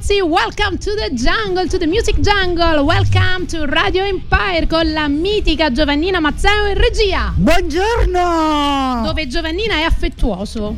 Ragazzi, 0.00 0.22
welcome 0.22 0.78
to 0.78 0.94
the 0.94 1.10
jungle, 1.12 1.68
to 1.68 1.76
the 1.76 1.86
music 1.86 2.20
jungle, 2.20 2.86
welcome 2.86 3.46
to 3.46 3.66
Radio 3.66 4.02
Empire 4.02 4.66
con 4.66 4.90
la 4.92 5.08
mitica 5.08 5.70
Giovannina 5.70 6.20
Mazzeo 6.20 6.68
in 6.68 6.78
regia. 6.78 7.34
Buongiorno! 7.36 9.02
Dove 9.04 9.26
Giovannina 9.26 9.74
è 9.74 9.82
affettuoso. 9.82 10.74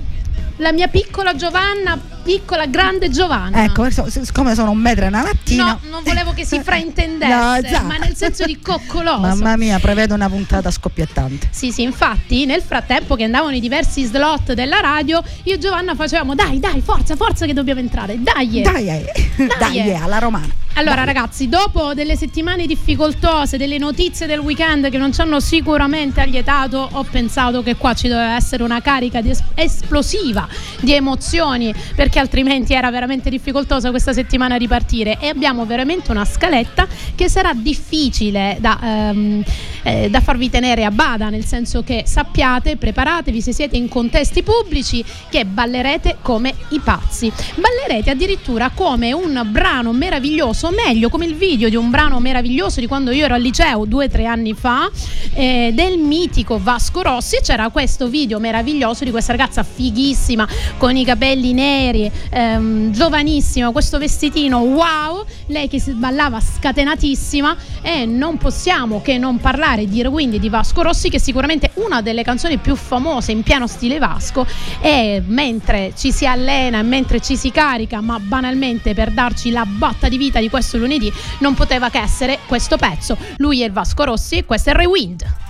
La 0.57 0.73
mia 0.73 0.89
piccola 0.89 1.37
Giovanna, 1.37 1.97
piccola 2.23 2.67
grande 2.67 3.11
Giovanna. 3.11 3.65
Ecco, 3.65 3.89
siccome 3.91 4.55
sono 4.55 4.71
un 4.71 4.79
metro 4.79 5.05
e 5.05 5.09
una 5.09 5.23
mattina. 5.23 5.65
No, 5.65 5.91
non 5.91 6.03
volevo 6.03 6.33
che 6.33 6.45
si 6.45 6.61
fraintendesse, 6.63 7.35
no, 7.35 7.55
esatto. 7.55 7.87
ma 7.87 7.97
nel 7.97 8.17
senso 8.17 8.45
di 8.45 8.59
coccoloso. 8.63 9.21
Mamma 9.21 9.57
mia, 9.57 9.79
prevedo 9.79 10.15
una 10.15 10.29
puntata 10.29 10.71
scoppiettante. 10.71 11.49
Sì, 11.51 11.71
sì, 11.73 11.83
infatti, 11.83 12.47
nel 12.47 12.63
frattempo 12.63 13.17
che 13.17 13.25
andavano 13.25 13.55
i 13.55 13.61
diversi 13.61 14.05
slot 14.05 14.53
della 14.53 14.81
radio, 14.81 15.23
io 15.45 15.55
e 15.55 15.59
Giovanna 15.59 15.95
facevamo 15.95 16.35
dai, 16.35 16.59
dai, 16.59 16.81
forza, 16.81 17.17
forza 17.17 17.47
che 17.47 17.53
dobbiamo 17.53 17.81
entrare. 17.81 18.21
Dai, 18.21 18.63
dai, 18.63 18.85
dai, 18.87 19.05
dai 19.59 19.95
alla 19.95 20.19
romana. 20.19 20.62
Allora, 20.75 21.05
ragazzi, 21.05 21.51
dopo 21.51 21.93
delle 21.93 22.17
settimane 22.17 22.65
difficoltose, 22.65 23.59
delle 23.59 23.77
notizie 23.77 24.27
del 24.27 24.39
weekend 24.39 24.89
che 24.89 24.97
non 24.97 25.13
ci 25.13 25.21
hanno 25.21 25.39
sicuramente 25.39 26.23
allietato, 26.23 26.89
ho 26.93 27.05
pensato 27.05 27.63
che 27.63 27.77
qua 27.77 27.93
ci 27.93 28.09
doveva 28.09 28.37
essere 28.37 28.63
una 28.63 28.81
carica 28.81 29.21
di 29.21 29.29
es- 29.29 29.43
esplosiva 29.55 30.49
di 30.81 30.95
emozioni, 30.95 31.75
perché 31.95 32.19
altrimenti 32.19 32.73
era 32.73 32.91
veramente 32.91 33.29
difficoltosa 33.29 33.91
questa 33.91 34.15
settimana 34.15 34.57
ripartire. 34.57 35.19
E 35.21 35.29
abbiamo 35.29 35.67
veramente 35.67 36.11
una 36.11 36.25
scaletta 36.25 36.87
che 37.15 37.29
sarà 37.29 37.53
difficile 37.53 38.57
da, 38.59 38.79
ehm, 38.83 39.45
eh, 39.83 40.09
da 40.11 40.21
farvi 40.21 40.51
tenere 40.51 40.85
a 40.85 40.91
bada, 40.91 41.29
nel 41.29 41.45
senso 41.45 41.83
che 41.83 42.05
sappiate, 42.07 42.77
preparatevi 42.77 43.41
se 43.41 43.53
siete 43.53 43.77
in 43.77 43.89
contesti 43.89 44.43
pubblici, 44.43 45.05
che 45.29 45.45
ballerete 45.45 46.19
come 46.23 46.55
i 46.69 46.81
pazzi. 46.81 47.33
Ballerete 47.55 48.11
addirittura 48.11 48.71
come 48.75 49.13
un 49.13 49.47
brano 49.51 49.93
meraviglioso 49.93 50.71
meglio 50.71 51.09
come 51.09 51.27
il 51.27 51.35
video 51.35 51.69
di 51.69 51.77
un 51.77 51.91
brano 51.91 52.21
meraviglioso 52.21 52.81
di 52.81 52.87
quando 52.87 53.11
io 53.11 53.25
ero 53.25 53.35
al 53.35 53.43
liceo 53.43 53.85
due 53.85 54.07
o 54.07 54.09
tre 54.09 54.27
anni 54.27 54.55
fa, 54.55 54.91
eh, 55.35 55.71
del 55.75 55.99
mitico 55.99 56.59
Vasco 56.63 57.03
Rossi. 57.03 57.39
C'era 57.43 57.69
questo 57.71 58.09
video 58.09 58.39
meraviglioso 58.39 59.05
di 59.05 59.11
questa 59.11 59.33
ragazza 59.33 59.63
fighissima 59.63 60.47
con 60.79 60.97
i 60.97 61.05
capelli 61.05 61.53
neri, 61.53 62.11
ehm, 62.31 62.93
giovanissima, 62.93 63.71
questo 63.71 63.99
vestitino 63.99 64.59
wow, 64.59 65.25
lei 65.47 65.69
che 65.69 65.81
si 65.81 65.93
ballava 65.93 66.41
scatenatissima 66.41 67.57
e 67.83 68.07
non 68.07 68.39
possiamo 68.39 69.01
che 69.01 69.19
non 69.19 69.39
parlare 69.39 69.72
di 69.77 70.03
quindi 70.11 70.39
di 70.39 70.51
Vasco 70.51 70.83
Rossi 70.83 71.09
che 71.09 71.19
sicuramente 71.19 71.71
una 71.75 72.03
delle 72.03 72.23
canzoni 72.23 72.59
più 72.59 72.77
famose 72.77 73.33
in 73.33 73.43
piano 73.43 73.67
stile 73.67 73.99
Vasco 73.99 74.47
e 74.81 75.23
mentre 75.25 75.93
ci 75.97 76.13
si 76.13 76.27
allena 76.27 76.79
e 76.81 76.83
mentre 76.83 77.21
ci 77.21 77.37
si 77.37 77.51
carica 77.51 78.01
ma 78.01 78.19
banalmente 78.19 78.93
per 78.93 79.11
darci 79.11 79.51
la 79.51 79.65
botta 79.65 80.09
di 80.09 80.19
vita 80.19 80.41
di 80.41 80.51
questo 80.51 80.77
lunedì 80.77 81.11
non 81.39 81.55
poteva 81.55 81.89
che 81.89 81.99
essere 81.99 82.41
questo 82.47 82.77
pezzo. 82.77 83.17
Lui 83.39 83.63
è 83.63 83.65
il 83.65 83.73
Vasco 83.73 84.05
Rossi 84.05 84.37
e 84.37 84.45
questo 84.45 84.71
è 84.71 84.75
Rewind. 84.75 85.42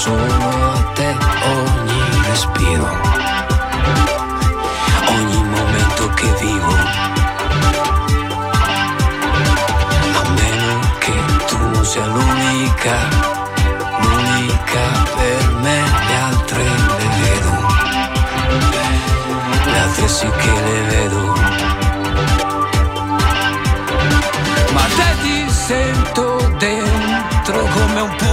solo 0.00 0.22
a 0.72 0.92
te 0.94 1.14
ogni 1.44 2.02
respiro, 2.28 2.88
ogni 5.08 5.42
momento 5.44 6.08
che 6.14 6.28
vivo. 6.40 6.74
A 10.20 10.28
meno 10.40 10.72
che 11.00 11.14
tu 11.48 11.58
non 11.58 11.84
sia 11.84 12.06
l'unica, 12.06 12.96
l'unica 14.00 14.84
per 15.16 15.42
me, 15.64 15.78
le 16.08 16.16
altre 16.30 16.64
le 16.98 17.08
vedo, 17.20 17.52
le 19.70 19.78
altre 19.80 20.08
sì 20.08 20.28
che 20.42 20.52
le 20.66 20.80
vedo. 20.92 21.22
Ma 24.72 24.84
te 24.96 25.08
ti 25.22 25.50
sento 25.50 26.52
dentro 26.56 27.58
come 27.74 28.00
un 28.00 28.14
pugno 28.16 28.29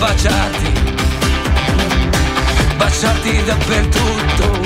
baciati, 0.00 0.72
baciati 2.78 3.42
dappertutto. 3.44 4.58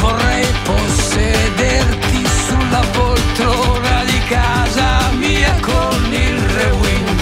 Vorrei 0.00 0.46
possederti 0.64 2.26
sulla 2.46 2.84
poltrona 2.92 4.04
di 4.04 4.20
casa 4.28 5.10
mia 5.18 5.54
con 5.60 6.12
il 6.12 6.38
rewind. 6.38 7.20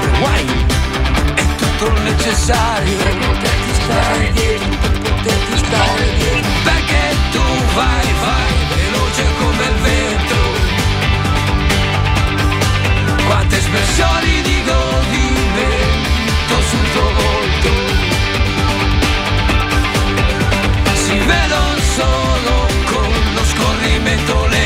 Rewind 0.00 0.72
è 1.34 1.44
tutto 1.56 1.92
necessario 2.00 2.96
per 2.96 3.16
poterti 3.18 3.72
stare 3.82 4.32
dietro, 4.32 4.68
per 4.80 5.00
poterti 5.00 5.56
stare 5.58 6.04
dietro. 6.04 6.21
espressioni 13.72 14.42
di 14.42 14.62
godimento 14.64 16.54
sul 16.68 16.90
tuo 16.92 17.12
volto. 17.22 17.70
Si 20.94 21.18
vedono 21.18 21.78
solo 21.96 22.66
con 22.84 23.12
lo 23.34 23.44
scorrimento 23.44 24.46
le 24.46 24.61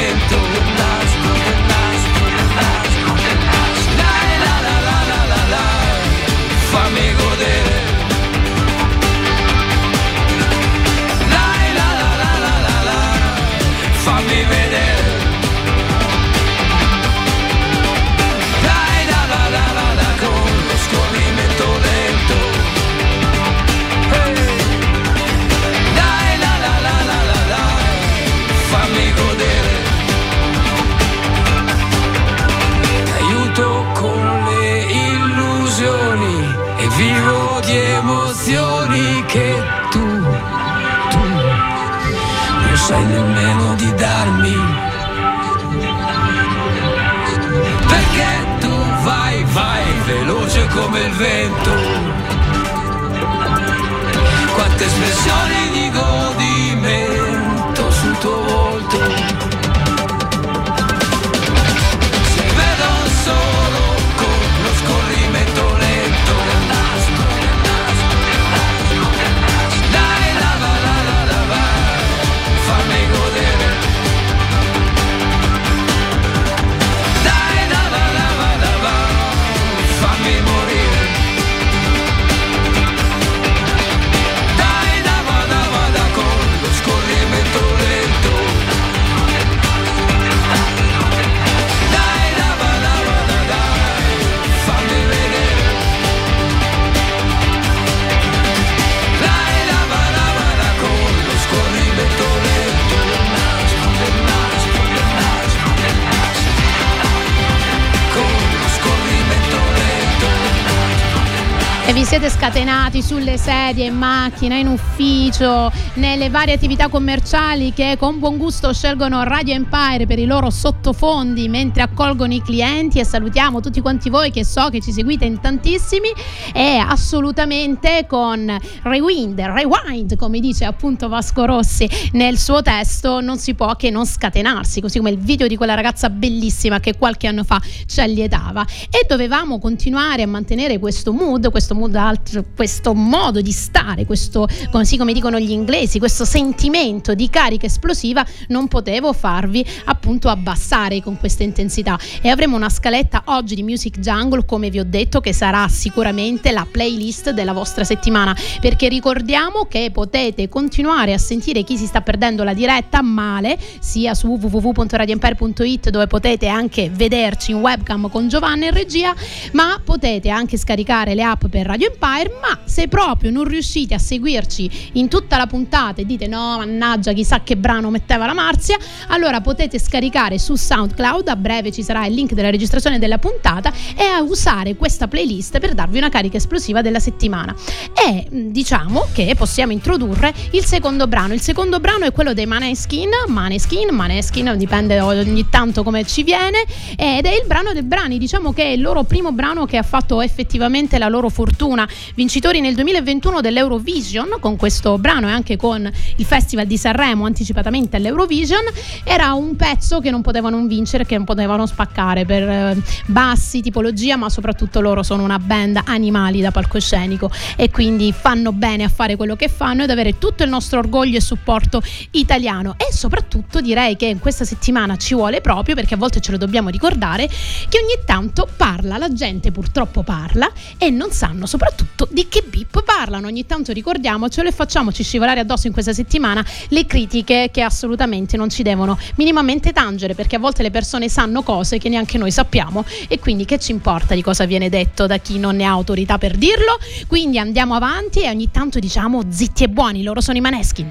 siete 112.07 112.31
scatenati 112.31 113.03
sulle 113.03 113.37
sedie, 113.37 113.87
in 113.87 113.97
macchina, 113.97 114.55
in 114.55 114.69
ufficio, 114.69 115.73
nelle 115.95 116.31
varie 116.31 116.55
attività 116.55 116.87
commerciali 116.87 117.73
che 117.73 117.97
con 117.99 118.21
buon 118.21 118.37
gusto 118.37 118.73
scelgono 118.73 119.25
Radio 119.25 119.55
Empire 119.55 120.07
per 120.07 120.21
i 120.21 120.25
loro 120.25 120.51
sottofondi 120.51 121.49
mentre 121.49 121.83
accolgono 121.83 122.33
i 122.33 122.41
clienti 122.41 123.01
e 123.01 123.05
salutiamo 123.05 123.61
tutti 123.61 123.81
quanti 123.81 124.09
voi 124.09 124.31
che 124.31 124.45
so 124.45 124.69
che 124.69 124.81
ci 124.81 124.93
seguite 124.93 125.25
in 125.25 125.41
tantissimi 125.41 126.11
e 126.55 126.77
assolutamente 126.77 128.07
con 128.09 128.57
Rewind, 128.85 129.41
Rewind 129.41 130.15
come 130.15 130.39
dice 130.39 130.65
appunto 130.65 131.09
Vasco 131.09 131.45
Rossi 131.45 131.91
nel 132.13 132.39
suo 132.39 132.63
testo 132.63 133.21
non 133.21 133.37
si 133.37 133.55
può 133.55 133.75
che 133.75 133.91
non 133.91 134.07
scatenarsi, 134.07 134.81
così 134.81 134.99
come 134.99 135.11
il 135.11 135.19
video 135.19 135.49
di 135.49 135.57
quella 135.57 135.75
ragazza 135.75 136.09
bellissima 136.09 136.79
che 136.79 136.97
qualche 136.97 137.27
anno 137.27 137.43
fa 137.43 137.61
ci 137.85 138.01
allietava. 138.01 138.65
E 138.91 139.07
dovevamo 139.09 139.59
continuare 139.59 140.23
a 140.23 140.29
mantenere 140.29 140.79
questo 140.79 141.13
mood, 141.13 141.51
questo 141.51 141.75
mood 141.75 141.95
altro, 141.99 142.45
questo 142.55 142.95
modo 142.95 143.41
di 143.41 143.53
stare, 143.53 144.05
questo, 144.05 144.49
così 144.71 144.97
come 144.97 145.13
dicono 145.13 145.39
gli 145.39 145.51
inglesi, 145.51 145.99
questo 145.99 146.25
sentimento 146.25 147.15
di 147.15 147.29
carica 147.29 147.67
esplosiva, 147.67 148.25
non 148.49 148.69
potevo 148.69 149.13
farvi 149.13 149.65
appunto 149.85 150.29
abbassare 150.29 151.03
con 151.03 151.19
questa 151.19 151.43
intensità. 151.43 151.99
E 152.21 152.29
avremo 152.29 152.57
una 152.57 152.69
scaletta 152.69 153.23
oggi 153.27 153.55
di 153.55 153.63
Music 153.63 153.99
Jungle, 153.99 154.45
come 154.45 154.71
vi 154.71 154.79
ho 154.79 154.85
detto, 154.85 155.21
che 155.21 155.33
sarà 155.33 155.69
sicuramente 155.69 156.53
la 156.53 156.67
playlist 156.71 157.31
della 157.31 157.53
vostra 157.53 157.85
settimana, 157.85 158.37
perché 158.61 158.89
ricordiamo 158.89 159.65
che 159.65 159.91
potete 159.93 160.49
continuare 160.49 161.13
a 161.13 161.19
sentire 161.19 161.63
chi 161.63 161.77
si 161.77 161.87
sta 161.87 162.01
perdendo 162.01 162.45
la 162.45 162.55
diretta 162.55 163.03
male, 163.03 163.59
sia 163.81 164.15
su 164.15 164.29
www.radioempire.it 164.29 165.91
dove 165.91 166.07
potete 166.07 166.49
anche 166.49 166.91
vederci 166.91 167.53
in 167.53 167.59
webcam 167.59 168.11
con 168.11 168.29
Giovanni 168.29 168.67
in 168.67 168.73
regia, 168.73 169.15
ma 169.53 169.81
potete 169.83 170.29
anche 170.29 170.57
scaricare 170.57 171.15
le 171.15 171.23
app 171.23 171.47
per 171.47 171.67
Radio 171.67 171.86
Empire, 171.87 172.39
ma 172.41 172.59
se 172.65 172.89
proprio 172.89 173.31
non 173.31 173.45
riuscite 173.45 173.95
a 173.95 173.99
seguirci 173.99 174.91
in 174.95 175.09
tutta 175.09 175.37
la 175.37 175.47
puntata 175.47 176.01
e 176.01 176.05
dite 176.05 176.27
no, 176.27 176.57
mannaggia, 176.59 177.13
chissà 177.13 177.43
che 177.43 177.57
brano 177.57 177.91
metteva 177.91 178.27
la 178.27 178.35
Marzia, 178.35 178.77
allora 179.09 179.41
potete 179.41 179.79
scaricare 179.79 180.39
su 180.39 180.57
SoundCloud, 180.57 181.29
a 181.29 181.37
breve 181.37 181.73
ci 181.73 181.83
sarà 181.83 182.07
il 182.07 182.15
link 182.15 182.33
della 182.33 182.51
registrazione 182.51 182.99
della 182.99 183.19
puntata 183.19 183.73
e 183.97 184.05
a 184.05 184.23
usare 184.23 184.75
questa 184.77 185.09
playlist 185.09 185.59
per 185.59 185.75
darvi 185.75 185.99
una 185.99 186.09
carica 186.09 186.37
esplosiva 186.37 186.83
della 186.83 187.01
settimana. 187.01 187.55
E 187.95 188.27
diciamo 188.31 189.07
che 189.13 189.35
possiamo 189.37 189.73
introdurre 189.73 190.35
il 190.53 190.65
secondo 190.65 191.07
brano. 191.07 191.35
Il 191.35 191.41
secondo 191.41 191.81
brano 191.81 192.05
è 192.05 192.13
quello 192.13 192.35
dei 192.35 192.47
Maneskin, 192.47 193.11
Maneskin, 193.27 193.89
Maneskin, 193.95 194.55
dipende 194.57 195.01
ogni 195.01 195.49
tanto 195.49 195.83
come 195.83 196.05
ci 196.05 196.23
viene, 196.23 196.65
ed 196.97 197.27
è 197.27 197.35
il 197.35 197.47
brano 197.47 197.73
dei 197.73 197.83
brani, 197.83 198.19
diciamo 198.19 198.53
che 198.53 198.65
è 198.65 198.69
il 198.69 198.81
loro 198.81 199.05
primo 199.05 199.33
brano 199.33 199.67
che 199.67 199.77
ha 199.77 199.83
fatto 199.83 200.21
effettivamente 200.21 200.99
la 200.99 201.09
loro 201.09 201.29
fortuna 201.29 201.76
vincitori 202.15 202.61
nel 202.61 202.75
2021 202.75 203.41
dell'Eurovision 203.41 204.37
con 204.41 204.57
questo 204.57 204.97
brano 204.99 205.29
e 205.29 205.33
anche 205.33 205.57
con 205.57 205.91
il 206.17 206.25
Festival 206.25 206.67
di 206.67 206.79
Sanremo 206.79 207.27
anticipatamente 207.27 207.97
all'Eurovision. 207.97 208.63
Era 209.05 209.33
un 209.35 209.57
pezzo 209.57 210.01
che 210.01 210.11
non 210.11 210.23
potevano 210.23 210.65
vincere, 210.67 211.05
che 211.05 211.17
non 211.17 211.25
potevano 211.25 211.67
spaccare 211.67 212.25
per 212.25 212.43
eh, 212.43 212.83
bassi, 213.07 213.61
tipologia, 213.61 214.17
ma 214.17 214.29
soprattutto 214.31 214.81
loro 214.81 215.03
sono 215.03 215.23
una 215.23 215.39
band 215.39 215.81
animali 215.85 216.41
da 216.41 216.51
palcoscenico 216.51 217.31
e 217.57 217.71
quindi 217.71 218.13
fanno 218.13 218.53
bene 218.53 218.85
a 218.85 218.89
fare 218.89 219.17
quello 219.17 219.37
che 219.37 219.49
fanno 219.49 219.83
ed 219.83 219.91
avere 219.91 220.19
tutto 220.19 220.43
il 220.43 220.49
nostro 220.49 220.79
orgoglio 220.79 221.19
e 221.19 221.21
supporto 221.21 221.83
italiano. 222.13 222.75
E 222.79 222.93
soprattutto 222.93 223.61
direi 223.61 223.97
che 223.97 224.07
in 224.07 224.19
questa 224.19 224.45
settimana 224.45 224.97
ci 224.97 225.15
vuole 225.15 225.41
proprio 225.41 225.75
perché 225.75 225.95
a 225.95 225.99
volte 225.99 226.21
ce 226.21 226.31
lo 226.31 226.39
dobbiamo 226.39 226.69
ricordare 226.71 227.27
che 227.27 227.79
ogni 227.79 228.05
tanto 228.05 228.49
parla, 228.57 228.97
la 228.97 229.13
gente 229.13 229.53
purtroppo 229.53 230.03
parla 230.03 230.51
e 230.79 230.91
non 230.91 231.11
sanno 231.11 231.47
soprattutto 231.47 231.66
di 232.11 232.29
che 232.29 232.43
bip 232.47 232.83
parlano. 232.83 233.27
Ogni 233.27 233.47
tanto 233.47 233.73
ricordiamocelo 233.73 234.49
e 234.49 234.53
facciamoci 234.53 235.03
scivolare 235.03 235.41
addosso 235.41 235.67
in 235.67 235.73
questa 235.73 235.93
settimana 235.93 236.45
le 236.69 236.87
critiche 236.87 237.51
che 237.53 237.63
assolutamente 237.63 238.37
non 238.37 238.49
ci 238.49 238.63
devono 238.63 238.99
minimamente 239.17 239.73
tangere 239.73 240.15
perché 240.15 240.37
a 240.37 240.39
volte 240.39 240.63
le 240.63 240.71
persone 240.71 241.09
sanno 241.09 241.43
cose 241.43 241.79
che 241.79 241.89
neanche 241.89 242.19
noi 242.19 242.31
sappiamo 242.31 242.85
e 243.09 243.19
quindi 243.19 243.45
che 243.45 243.59
ci 243.59 243.73
importa 243.73 244.15
di 244.15 244.23
cosa 244.23 244.45
viene 244.45 244.69
detto 244.69 245.07
da 245.07 245.19
chi 245.19 245.39
non 245.39 245.57
ne 245.57 245.65
ha 245.65 245.71
autorità 245.71 246.19
per 246.19 246.37
dirlo. 246.37 246.79
Quindi 247.07 247.39
andiamo 247.39 247.75
avanti 247.75 248.23
e 248.23 248.29
ogni 248.29 248.51
tanto 248.51 248.79
diciamo 248.79 249.23
zitti 249.29 249.65
e 249.65 249.69
buoni, 249.69 250.03
loro 250.03 250.21
sono 250.21 250.37
i 250.37 250.41
maneskin. 250.41 250.89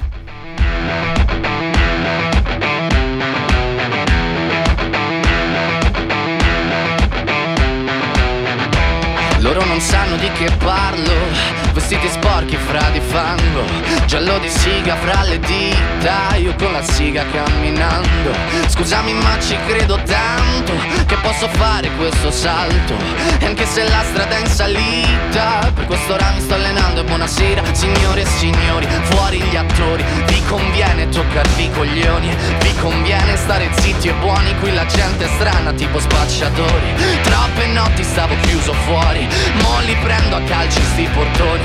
Loro 9.56 9.68
non 9.68 9.80
sanno 9.80 10.18
di 10.18 10.30
che 10.34 10.52
parlo 10.58 11.55
Vestiti 11.75 12.08
sporchi 12.08 12.55
fra 12.55 12.89
di 12.94 13.01
fango 13.01 13.63
Giallo 14.05 14.38
di 14.39 14.50
siga 14.50 14.96
fra 14.96 15.24
le 15.24 15.38
dita 15.39 16.36
Io 16.38 16.55
con 16.55 16.72
la 16.72 16.82
siga 16.82 17.25
camminando. 17.29 18.32
Scusami 18.67 19.12
ma 19.13 19.38
ci 19.41 19.58
credo 19.67 20.00
tanto 20.05 20.72
Che 21.05 21.15
posso 21.17 21.50
fare 21.50 21.91
questo 21.98 22.32
salto 22.32 22.96
E 23.39 23.46
anche 23.46 23.65
se 23.65 23.84
la 23.89 24.03
strada 24.03 24.38
è 24.38 24.39
in 24.39 24.48
salita 24.48 25.70
Per 25.75 25.86
quest'ora 25.86 26.32
mi 26.34 26.39
sto 26.39 26.53
allenando 26.53 27.01
E 27.01 27.03
buonasera 27.03 27.62
signore 27.74 28.22
e 28.22 28.25
signori 28.25 28.88
Fuori 29.03 29.41
gli 29.41 29.55
attori. 29.58 30.03
Vi 30.27 30.41
conviene 30.46 31.10
toccarvi 31.10 31.63
i 31.65 31.72
coglioni 31.72 32.34
Vi 32.62 32.74
conviene 32.75 33.36
stare 33.36 33.70
zitti 33.74 34.08
e 34.08 34.13
buoni 34.13 34.58
Qui 34.60 34.74
la 34.74 34.86
gente 34.86 35.25
è 35.25 35.27
strana 35.27 35.74
tipo 35.74 36.00
spacciatori. 36.00 36.94
Troppe 37.22 37.65
notti 37.67 38.01
stavo 38.01 38.34
chiuso 38.44 38.72
fuori 38.86 39.27
Mo 39.62 39.79
li 39.82 39.96
prendo 40.01 40.38
a 40.38 40.41
calci 40.41 40.82
sti 40.82 41.10
portoni 41.13 41.64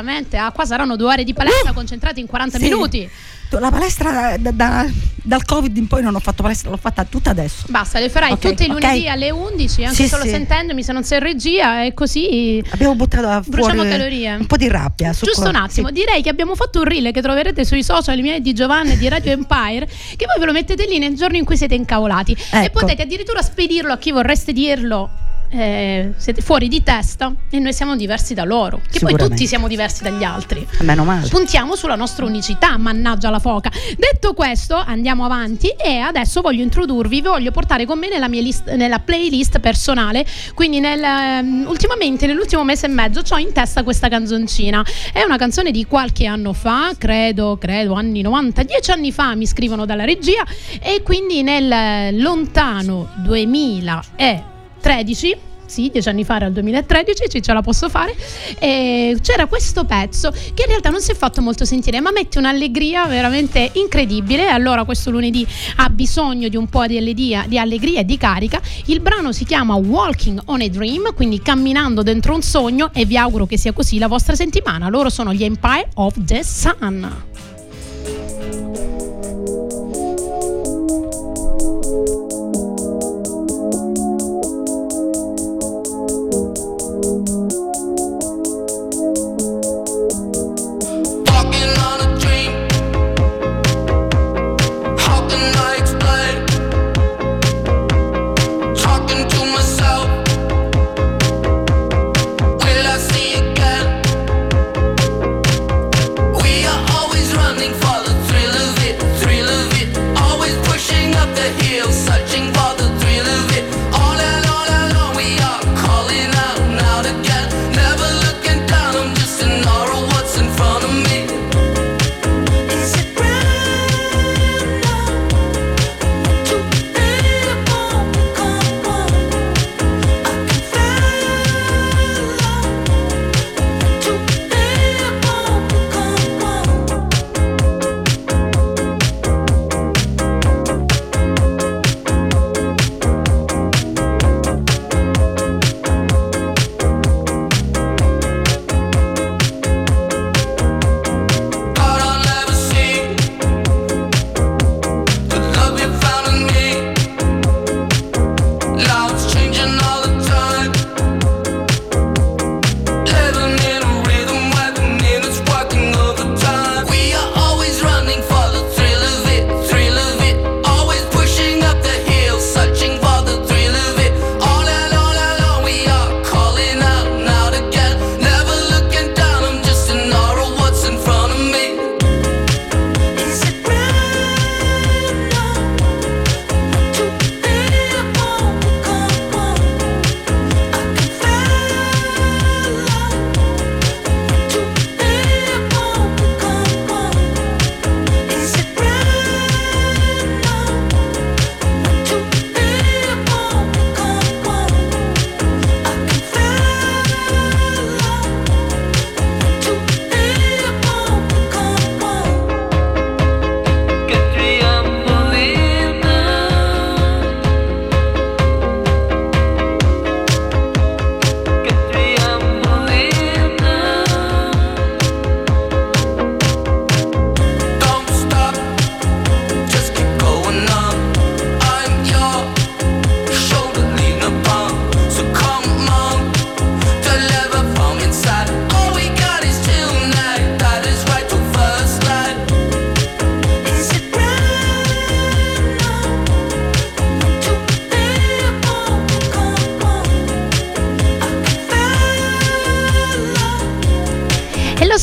veramente, 0.00 0.36
ah, 0.36 0.50
qua 0.50 0.64
saranno 0.64 0.96
due 0.96 1.08
ore 1.08 1.24
di 1.24 1.32
palestra 1.32 1.70
uh, 1.70 1.74
concentrate 1.74 2.20
in 2.20 2.26
40 2.26 2.58
sì. 2.58 2.64
minuti 2.64 3.10
la 3.58 3.70
palestra 3.70 4.36
da, 4.38 4.52
da, 4.52 4.86
dal 5.24 5.44
covid 5.44 5.76
in 5.76 5.88
poi 5.88 6.02
non 6.02 6.14
ho 6.14 6.20
fatto 6.20 6.42
palestra 6.42 6.70
l'ho 6.70 6.76
fatta 6.76 7.04
tutta 7.04 7.30
adesso 7.30 7.64
basta 7.68 7.98
le 7.98 8.08
farai 8.08 8.30
okay, 8.30 8.50
tutti 8.50 8.64
i 8.64 8.68
lunedì 8.68 9.00
okay. 9.00 9.08
alle 9.08 9.30
11 9.30 9.84
anche 9.86 10.02
sì, 10.02 10.08
solo 10.08 10.22
sì. 10.22 10.28
sentendomi 10.28 10.84
se 10.84 10.92
non 10.92 11.02
sei 11.02 11.18
in 11.18 11.24
regia 11.24 11.84
e 11.84 11.92
così 11.92 12.62
abbiamo 12.70 12.94
buttato 12.94 13.42
fuori 13.50 13.76
calorie. 13.76 14.36
un 14.36 14.46
po' 14.46 14.56
di 14.56 14.68
rabbia 14.68 15.10
giusto 15.10 15.48
un 15.48 15.56
attimo 15.56 15.88
sì. 15.88 15.94
direi 15.94 16.22
che 16.22 16.28
abbiamo 16.28 16.54
fatto 16.54 16.78
un 16.78 16.84
reel 16.84 17.10
che 17.10 17.22
troverete 17.22 17.64
sui 17.64 17.82
social 17.82 18.20
miei 18.20 18.40
di 18.40 18.52
Giovanni 18.52 18.92
e 18.92 18.98
di 18.98 19.08
Radio 19.08 19.32
Empire 19.32 19.86
che 20.16 20.26
voi 20.26 20.38
ve 20.38 20.46
lo 20.46 20.52
mettete 20.52 20.86
lì 20.86 20.98
nel 20.98 21.16
giorno 21.16 21.36
in 21.36 21.44
cui 21.44 21.56
siete 21.56 21.74
incavolati 21.74 22.36
ecco. 22.50 22.64
e 22.64 22.70
potete 22.70 23.02
addirittura 23.02 23.42
spedirlo 23.42 23.92
a 23.92 23.98
chi 23.98 24.12
vorreste 24.12 24.52
dirlo 24.52 25.28
eh, 25.50 26.12
siete 26.16 26.40
fuori 26.40 26.68
di 26.68 26.82
testa 26.82 27.32
e 27.50 27.58
noi 27.58 27.72
siamo 27.72 27.96
diversi 27.96 28.34
da 28.34 28.44
loro, 28.44 28.80
che 28.90 29.00
poi 29.00 29.16
tutti 29.16 29.46
siamo 29.46 29.68
diversi 29.68 30.02
dagli 30.02 30.22
altri. 30.22 30.66
Meno 30.80 31.04
male. 31.04 31.28
Puntiamo 31.28 31.74
sulla 31.74 31.96
nostra 31.96 32.24
unicità, 32.24 32.76
mannaggia 32.76 33.30
la 33.30 33.38
foca. 33.38 33.70
Detto 33.96 34.32
questo, 34.34 34.76
andiamo 34.76 35.24
avanti 35.24 35.68
e 35.68 35.98
adesso 35.98 36.40
voglio 36.40 36.62
introdurvi, 36.62 37.20
vi 37.20 37.28
voglio 37.28 37.50
portare 37.50 37.84
con 37.84 37.98
me 37.98 38.08
nella 38.08 38.28
mia 38.28 38.40
list, 38.40 38.70
nella 38.74 39.00
playlist 39.00 39.58
personale, 39.58 40.24
quindi 40.54 40.78
nel, 40.78 41.02
um, 41.42 41.66
ultimamente 41.66 42.26
nell'ultimo 42.26 42.62
mese 42.64 42.86
e 42.86 42.88
mezzo 42.88 43.22
ho 43.28 43.38
in 43.38 43.52
testa 43.52 43.82
questa 43.82 44.08
canzoncina. 44.08 44.84
È 45.12 45.22
una 45.22 45.36
canzone 45.36 45.70
di 45.70 45.84
qualche 45.86 46.26
anno 46.26 46.52
fa, 46.52 46.92
credo, 46.96 47.58
credo 47.58 47.94
anni 47.94 48.20
90, 48.22 48.62
dieci 48.62 48.90
anni 48.90 49.10
fa 49.10 49.34
mi 49.34 49.46
scrivono 49.46 49.84
dalla 49.84 50.04
regia 50.04 50.44
e 50.80 51.02
quindi 51.02 51.42
nel 51.42 52.20
lontano 52.20 53.08
2000 53.24 54.04
e 54.16 54.42
13 54.80 55.36
sì, 55.70 55.88
dieci 55.88 56.08
anni 56.08 56.24
fa 56.24 56.34
era 56.34 56.46
il 56.46 56.52
2013, 56.52 57.40
ce 57.40 57.52
la 57.52 57.62
posso 57.62 57.88
fare. 57.88 58.16
E 58.58 59.16
c'era 59.22 59.46
questo 59.46 59.84
pezzo 59.84 60.32
che 60.32 60.62
in 60.62 60.66
realtà 60.66 60.90
non 60.90 61.00
si 61.00 61.12
è 61.12 61.14
fatto 61.14 61.40
molto 61.40 61.64
sentire, 61.64 62.00
ma 62.00 62.10
mette 62.10 62.38
un'allegria 62.38 63.06
veramente 63.06 63.70
incredibile. 63.74 64.48
Allora, 64.48 64.84
questo 64.84 65.10
lunedì 65.10 65.46
ha 65.76 65.88
bisogno 65.88 66.48
di 66.48 66.56
un 66.56 66.68
po' 66.68 66.86
di 66.86 66.98
allegria, 66.98 67.44
di 67.46 67.56
allegria 67.56 68.00
e 68.00 68.04
di 68.04 68.18
carica. 68.18 68.60
Il 68.86 68.98
brano 68.98 69.30
si 69.30 69.44
chiama 69.44 69.76
Walking 69.76 70.42
on 70.46 70.60
a 70.60 70.68
Dream, 70.68 71.14
quindi 71.14 71.40
camminando 71.40 72.02
dentro 72.02 72.34
un 72.34 72.42
sogno, 72.42 72.90
e 72.92 73.04
vi 73.04 73.16
auguro 73.16 73.46
che 73.46 73.56
sia 73.56 73.72
così 73.72 73.98
la 73.98 74.08
vostra 74.08 74.34
settimana. 74.34 74.88
Loro 74.88 75.08
sono 75.08 75.32
gli 75.32 75.44
Empire 75.44 75.88
of 75.94 76.14
the 76.18 76.42
Sun. 76.42 77.29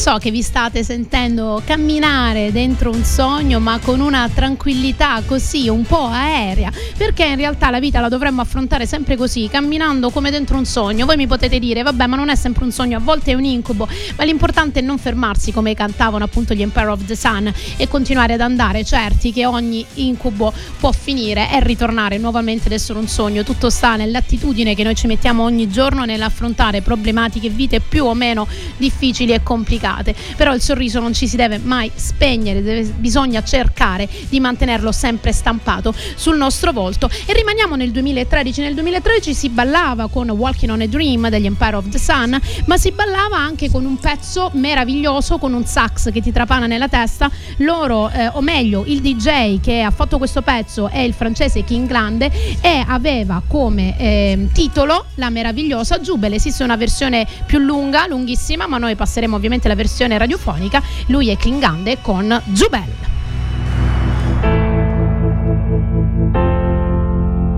So 0.08 0.20
che 0.20 0.32
vi 0.32 0.42
state 0.42 0.86
sentendo 0.86 1.62
camminare 1.66 2.54
dentro 2.54 2.92
un 2.92 3.04
sogno, 3.04 3.60
ma 3.60 3.78
con 3.84 4.00
una 4.00 4.30
tranquillità 4.34 5.22
così 5.26 5.68
un 5.68 5.84
po' 5.84 6.06
aerea, 6.06 6.72
perché 6.96 7.26
in 7.26 7.36
realtà 7.36 7.70
la 7.70 7.82
vita 7.82 8.00
la 8.00 8.08
dovremmo 8.08 8.40
affrontare 8.40 8.86
sempre 8.86 9.18
così, 9.18 9.50
camminando 9.52 10.10
come 10.10 10.32
dentro 10.32 10.56
un 10.56 10.64
sogno. 10.64 11.06
Voi 11.06 11.18
mi 11.18 11.28
potete 11.28 11.60
dire, 11.60 11.84
vabbè, 11.84 12.08
ma 12.08 12.16
non 12.16 12.30
è 12.30 12.36
sempre 12.36 12.64
un 12.64 12.72
sogno, 12.72 12.96
a 12.96 13.02
volte 13.02 13.32
è 13.32 13.34
un 13.34 13.44
incubo, 13.44 13.86
ma 14.16 14.24
l'importante 14.24 14.80
è 14.80 14.82
non 14.82 14.98
fermarsi 14.98 15.52
come 15.52 15.74
cantavano 15.74 16.24
appunto 16.24 16.54
gli 16.54 16.62
Empire 16.62 16.88
of 16.88 17.04
the 17.04 17.16
Sun 17.18 17.52
e 17.76 17.90
continuare 17.90 18.36
ad 18.36 18.40
andare 18.40 18.86
certi 18.86 19.34
che 19.34 19.46
ogni 19.46 19.86
incubo 19.96 20.54
può 20.80 20.94
finire 20.94 21.52
e 21.52 21.60
ritornare 21.60 22.18
nuovamente 22.18 22.68
ad 22.68 22.72
essere 22.72 22.98
un 22.98 23.10
sogno. 23.10 23.44
Tutto 23.44 23.70
sta 23.70 23.98
nell'attitudine 23.98 24.74
che 24.74 24.84
noi 24.84 24.96
ci 24.96 25.08
mettiamo 25.08 25.44
ogni 25.44 25.70
giorno 25.70 26.06
nell'affrontare 26.06 26.82
problematiche, 26.82 27.50
vite 27.50 27.82
più 27.82 28.06
o 28.06 28.14
meno 28.14 28.48
difficili 28.78 29.34
e 29.34 29.44
complicate 29.44 29.96
limitate, 29.98 30.16
però 30.36 30.54
il 30.54 30.62
sorriso 30.62 31.00
non 31.00 31.14
ci 31.14 31.28
si 31.28 31.36
deve 31.36 31.58
mai 31.58 31.92
spegnere, 31.96 32.62
deve, 32.62 32.84
bisogna 32.84 33.44
cercare 33.44 34.08
di 34.30 34.40
mantenerlo 34.40 34.92
sempre 34.92 35.32
stampato 35.32 35.94
sul 36.16 36.38
nostro 36.38 36.72
volto. 36.72 37.10
E 37.26 37.34
rimaniamo 37.34 37.76
nel 37.76 37.92
2013, 37.92 38.62
nel 38.62 38.74
2013 38.74 39.34
si 39.34 39.50
ballava 39.50 40.08
con 40.08 40.30
Walking 40.30 40.72
on 40.72 40.82
a 40.82 40.88
Dream 40.88 41.30
degli 41.30 41.46
Empire 41.46 41.76
of 41.76 41.90
the 41.90 42.00
Sun, 42.00 42.40
ma 42.66 42.78
si 42.78 42.92
ballava 42.92 43.38
anche 43.38 43.70
con 43.70 43.86
un 43.86 43.98
pezzo 43.98 44.52
meraviglioso 44.54 45.38
con 45.38 45.54
un 45.54 45.66
sax 45.66 46.12
che 46.12 46.22
ti 46.22 46.32
trapana 46.32 46.68
nella 46.68 46.88
testa, 46.88 47.30
loro 47.58 48.10
eh, 48.10 48.28
o 48.28 48.42
meglio 48.42 48.84
il 48.86 49.02
DJ 49.02 49.60
che 49.60 49.82
ha 49.82 49.92
fatto 49.92 50.18
questo 50.18 50.42
pezzo 50.42 50.90
è 50.90 51.00
il 51.00 51.14
francese 51.14 51.64
King 51.64 51.88
Grande 51.88 52.32
e 52.62 52.84
aveva 52.86 53.42
come 53.46 53.98
eh, 53.98 54.48
titolo 54.54 55.06
la 55.16 55.30
meravigliosa 55.30 56.00
Jubel, 56.00 56.34
esiste 56.34 56.64
una 56.64 56.76
versione 56.76 57.28
più 57.46 57.60
lunga, 57.60 58.08
lunghissima, 58.08 58.68
ma 58.68 58.78
noi 58.78 58.96
passeremo 58.96 59.36
ovviamente 59.36 59.68
la 59.68 59.76
versione 59.76 59.87
radiofonica, 60.18 60.82
lui 61.08 61.30
è 61.30 61.38
King 61.38 61.60
Grande 61.60 62.00
con 62.02 62.42
Jubel. 62.46 62.94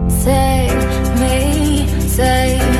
Save 0.08 1.12
me, 1.18 1.86
save 2.08 2.79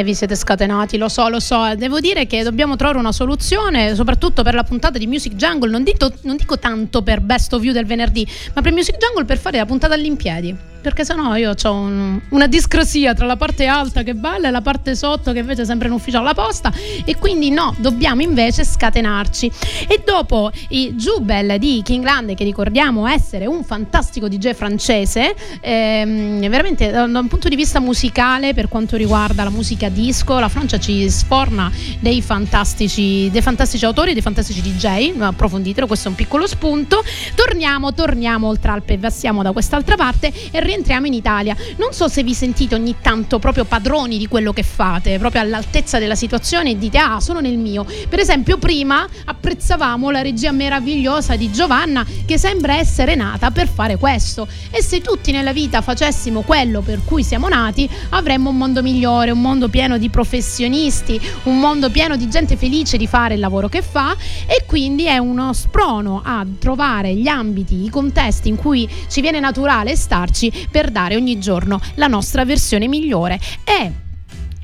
E 0.00 0.02
vi 0.02 0.14
siete 0.14 0.34
scatenati, 0.34 0.96
lo 0.96 1.10
so, 1.10 1.28
lo 1.28 1.40
so. 1.40 1.74
Devo 1.76 2.00
dire 2.00 2.26
che 2.26 2.42
dobbiamo 2.42 2.74
trovare 2.74 2.98
una 2.98 3.12
soluzione, 3.12 3.94
soprattutto 3.94 4.42
per 4.42 4.54
la 4.54 4.62
puntata 4.62 4.96
di 4.96 5.06
Music 5.06 5.34
Jungle. 5.34 5.68
Non, 5.68 5.82
dito- 5.82 6.14
non 6.22 6.36
dico 6.36 6.58
tanto 6.58 7.02
per 7.02 7.20
Best 7.20 7.52
of 7.52 7.62
You 7.62 7.74
del 7.74 7.84
venerdì, 7.84 8.26
ma 8.54 8.62
per 8.62 8.72
Music 8.72 8.96
Jungle 8.96 9.26
per 9.26 9.36
fare 9.36 9.58
la 9.58 9.66
puntata 9.66 9.92
all'impiedi. 9.92 10.56
Perché 10.80 11.04
sennò 11.04 11.36
io 11.36 11.52
ho 11.62 11.72
un- 11.72 12.20
una 12.30 12.46
discrasia 12.46 13.12
tra 13.12 13.26
la 13.26 13.36
parte 13.36 13.66
alta 13.66 14.02
che 14.02 14.14
balla 14.14 14.48
e 14.48 14.50
la 14.50 14.62
parte 14.62 14.94
sotto 14.94 15.32
che 15.32 15.40
invece 15.40 15.62
è 15.62 15.64
sempre 15.64 15.88
in 15.88 15.94
ufficio 15.94 16.18
alla 16.18 16.34
posta. 16.34 16.72
E 17.04 17.16
quindi 17.16 17.50
no, 17.50 17.74
dobbiamo 17.78 18.22
invece 18.22 18.64
scatenarci. 18.64 19.50
E 19.88 20.02
dopo 20.04 20.50
i 20.68 20.94
Jubel 20.94 21.58
di 21.58 21.82
King 21.84 22.04
Land, 22.04 22.34
che 22.34 22.44
ricordiamo 22.44 23.06
essere 23.06 23.46
un 23.46 23.62
fantastico 23.64 24.28
DJ 24.28 24.52
francese, 24.52 25.34
ehm, 25.60 26.48
veramente 26.48 26.90
da 26.90 27.04
un 27.04 27.26
punto 27.28 27.48
di 27.48 27.56
vista 27.56 27.78
musicale, 27.80 28.54
per 28.54 28.68
quanto 28.68 28.96
riguarda 28.96 29.44
la 29.44 29.50
musica 29.50 29.88
disco, 29.88 30.38
la 30.38 30.48
Francia 30.48 30.78
ci 30.78 31.08
sforna 31.10 31.70
dei 31.98 32.22
fantastici, 32.22 33.30
dei 33.30 33.42
fantastici 33.42 33.84
autori, 33.84 34.12
dei 34.12 34.22
fantastici 34.22 34.62
DJ. 34.62 35.12
Approfonditelo, 35.18 35.86
questo 35.86 36.08
è 36.08 36.10
un 36.10 36.16
piccolo 36.16 36.46
spunto. 36.46 37.02
Torniamo, 37.34 37.92
torniamo 37.92 38.48
oltre 38.48 38.70
Alpe 38.70 38.98
passiamo 38.98 39.42
da 39.42 39.52
quest'altra 39.52 39.96
parte 39.96 40.32
e 40.50 40.60
rientriamo 40.70 41.06
in 41.06 41.14
Italia. 41.14 41.56
Non 41.78 41.92
so 41.92 42.06
se 42.06 42.22
vi 42.22 42.32
sentite 42.32 42.76
ogni 42.76 42.96
tanto 43.00 43.40
proprio 43.40 43.64
padroni 43.64 44.18
di 44.18 44.28
quello 44.28 44.52
che 44.52 44.62
fate, 44.62 45.18
proprio 45.18 45.40
all'altezza 45.40 45.98
della 45.98 46.14
situazione 46.14 46.70
e 46.70 46.78
dite 46.78 46.98
ah, 46.98 47.18
sono 47.18 47.40
nel 47.40 47.58
mio. 47.58 47.84
Per 48.08 48.20
esempio, 48.20 48.56
prima 48.56 49.06
apprezzavamo 49.24 50.10
la 50.10 50.22
regia 50.22 50.52
meravigliosa 50.52 51.34
di 51.34 51.50
Giovanna 51.50 52.06
che 52.24 52.38
sembra 52.38 52.76
essere 52.76 53.16
nata 53.16 53.50
per 53.50 53.68
fare 53.68 53.96
questo. 53.96 54.46
E 54.70 54.80
se 54.82 55.00
tutti 55.00 55.32
nella 55.32 55.52
vita 55.52 55.80
facessimo 55.80 56.42
quello 56.42 56.82
per 56.82 57.00
cui 57.04 57.24
siamo 57.24 57.48
nati, 57.48 57.88
avremmo 58.10 58.50
un 58.50 58.56
mondo 58.56 58.80
migliore, 58.80 59.32
un 59.32 59.40
mondo 59.40 59.68
pieno 59.68 59.98
di 59.98 60.08
professionisti, 60.08 61.20
un 61.44 61.58
mondo 61.58 61.90
pieno 61.90 62.16
di 62.16 62.28
gente 62.28 62.56
felice 62.56 62.96
di 62.96 63.08
fare 63.08 63.34
il 63.34 63.40
lavoro 63.40 63.68
che 63.68 63.82
fa 63.82 64.14
e 64.46 64.64
quindi 64.66 65.06
è 65.06 65.18
uno 65.18 65.52
sprono 65.52 66.22
a 66.24 66.46
trovare 66.60 67.12
gli 67.14 67.26
ambiti, 67.26 67.84
i 67.84 67.90
contesti 67.90 68.48
in 68.48 68.56
cui 68.56 68.88
ci 69.08 69.20
viene 69.20 69.40
naturale 69.40 69.96
starci 69.96 70.59
per 70.70 70.90
dare 70.90 71.16
ogni 71.16 71.38
giorno 71.38 71.80
la 71.94 72.06
nostra 72.06 72.44
versione 72.44 72.88
migliore. 72.88 73.38
E 73.64 74.08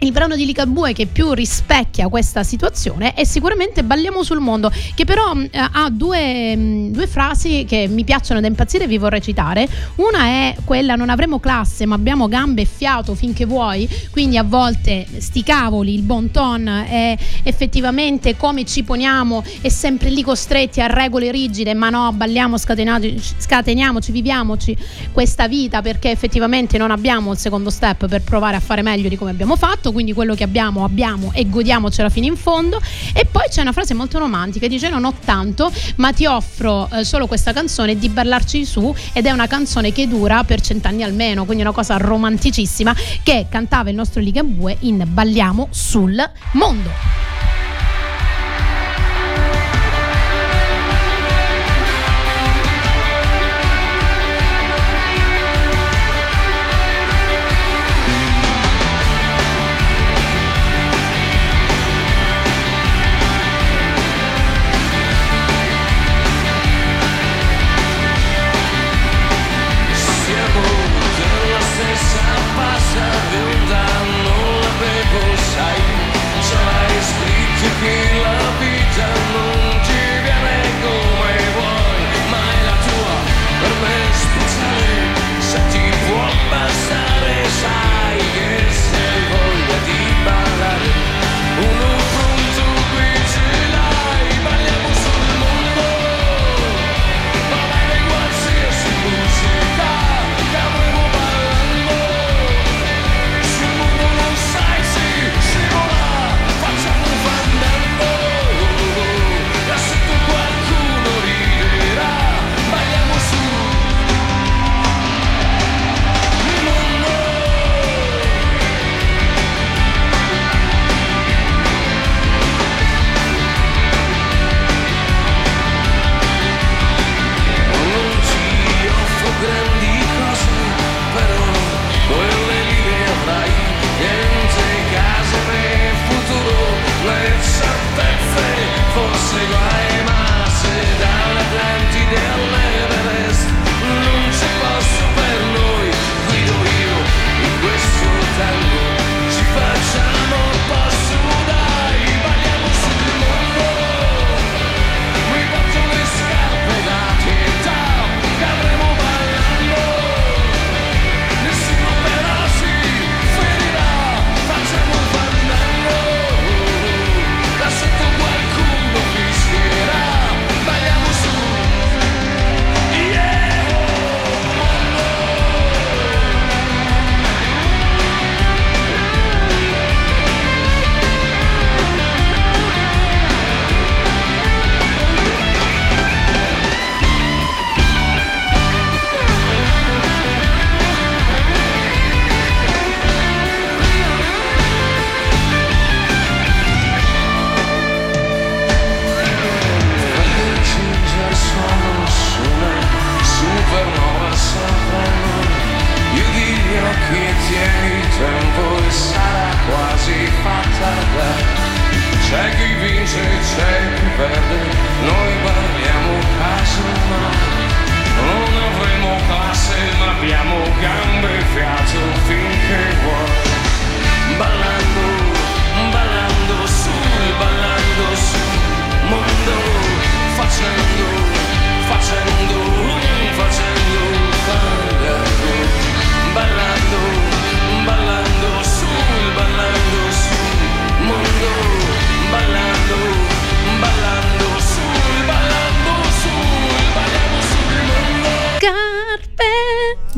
il 0.01 0.13
brano 0.13 0.37
di 0.37 0.45
Ligabue 0.45 0.93
che 0.93 1.07
più 1.07 1.33
rispecchia 1.33 2.09
questa 2.09 2.43
situazione 2.43 3.15
è 3.15 3.25
sicuramente 3.25 3.83
Balliamo 3.83 4.23
sul 4.23 4.41
mondo, 4.41 4.71
che 4.95 5.05
però 5.05 5.35
mh, 5.35 5.49
ha 5.53 5.89
due, 5.91 6.55
mh, 6.55 6.91
due 6.93 7.07
frasi 7.07 7.65
che 7.67 7.89
mi 7.89 8.05
piacciono 8.05 8.41
da 8.41 8.47
impazzire 8.47 8.85
e 8.85 8.87
vi 8.89 8.99
vorrei 8.99 9.23
citare. 9.23 9.67
Una 9.97 10.25
è 10.25 10.57
quella 10.65 10.97
non 10.97 11.09
avremo 11.09 11.41
classe 11.41 11.87
ma 11.87 11.95
abbiamo 11.95 12.29
gambe 12.29 12.63
e 12.63 12.65
fiato 12.67 13.15
finché 13.15 13.47
vuoi, 13.47 13.89
quindi 14.11 14.37
a 14.37 14.43
volte 14.43 15.07
sti 15.17 15.43
cavoli, 15.43 15.95
il 15.95 16.03
bon 16.03 16.31
ton 16.31 16.67
è 16.67 17.17
effettivamente 17.43 18.37
come 18.37 18.65
ci 18.65 18.83
poniamo 18.83 19.43
è 19.63 19.69
sempre 19.69 20.11
lì 20.11 20.23
costretti 20.23 20.81
a 20.81 20.87
regole 20.87 21.31
rigide, 21.31 21.73
ma 21.75 21.89
no, 21.89 22.13
balliamo, 22.13 22.59
scateniamoci, 22.59 24.13
viviamoci 24.13 24.77
questa 25.13 25.49
vita 25.49 25.81
perché 25.81 26.11
effettivamente 26.11 26.77
non 26.77 26.91
abbiamo 26.91 27.33
il 27.33 27.39
secondo 27.39 27.71
step 27.71 28.07
per 28.07 28.23
provare 28.23 28.57
a 28.57 28.61
fare 28.61 28.83
meglio 28.83 29.09
di 29.09 29.17
come 29.17 29.31
abbiamo 29.31 29.57
fatto, 29.57 29.86
quindi 29.93 30.13
quello 30.13 30.35
che 30.35 30.45
abbiamo 30.45 30.85
abbiamo 30.85 31.31
e 31.35 31.49
godiamocela 31.49 32.09
fino 32.09 32.27
in 32.27 32.37
fondo. 32.37 32.81
E 33.13 33.25
poi 33.25 33.45
c'è 33.49 33.61
una 33.61 33.73
frase 33.73 33.95
molto 33.95 34.19
romantica, 34.19 34.67
dice 34.67 34.89
non 34.89 35.05
ho 35.05 35.15
tanto, 35.25 35.71
ma 35.97 36.13
ti 36.13 36.27
offro 36.27 36.89
eh, 36.91 37.05
solo 37.05 37.27
questa 37.27 37.53
canzone 37.53 37.99
di 37.99 38.09
ballarci 38.09 38.65
su 38.65 38.95
ed 39.13 39.27
è 39.27 39.31
una 39.31 39.47
canzone 39.47 39.93
che 39.93 40.09
dura 40.09 40.45
per 40.45 40.61
cent'anni 40.61 41.03
almeno, 41.03 41.45
quindi 41.45 41.63
una 41.63 41.73
cosa 41.73 41.97
romanticissima 41.97 42.95
che 43.23 43.47
cantava 43.49 43.91
il 43.91 43.97
nostro 43.97 44.21
Ligabue 44.21 44.77
in 44.81 45.05
Balliamo 45.07 45.69
sul 45.71 46.31
mondo. 46.53 47.26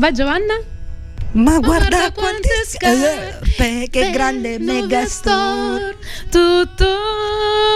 Vai 0.09 0.13
Giovanna? 0.17 0.53
Ma 1.33 1.59
guarda, 1.59 1.87
Guarda 2.09 2.11
quante 2.13 2.49
scarpe, 2.65 3.87
che 3.91 4.09
grande 4.09 4.57
megastore. 4.57 5.97
Tutto 6.31 6.87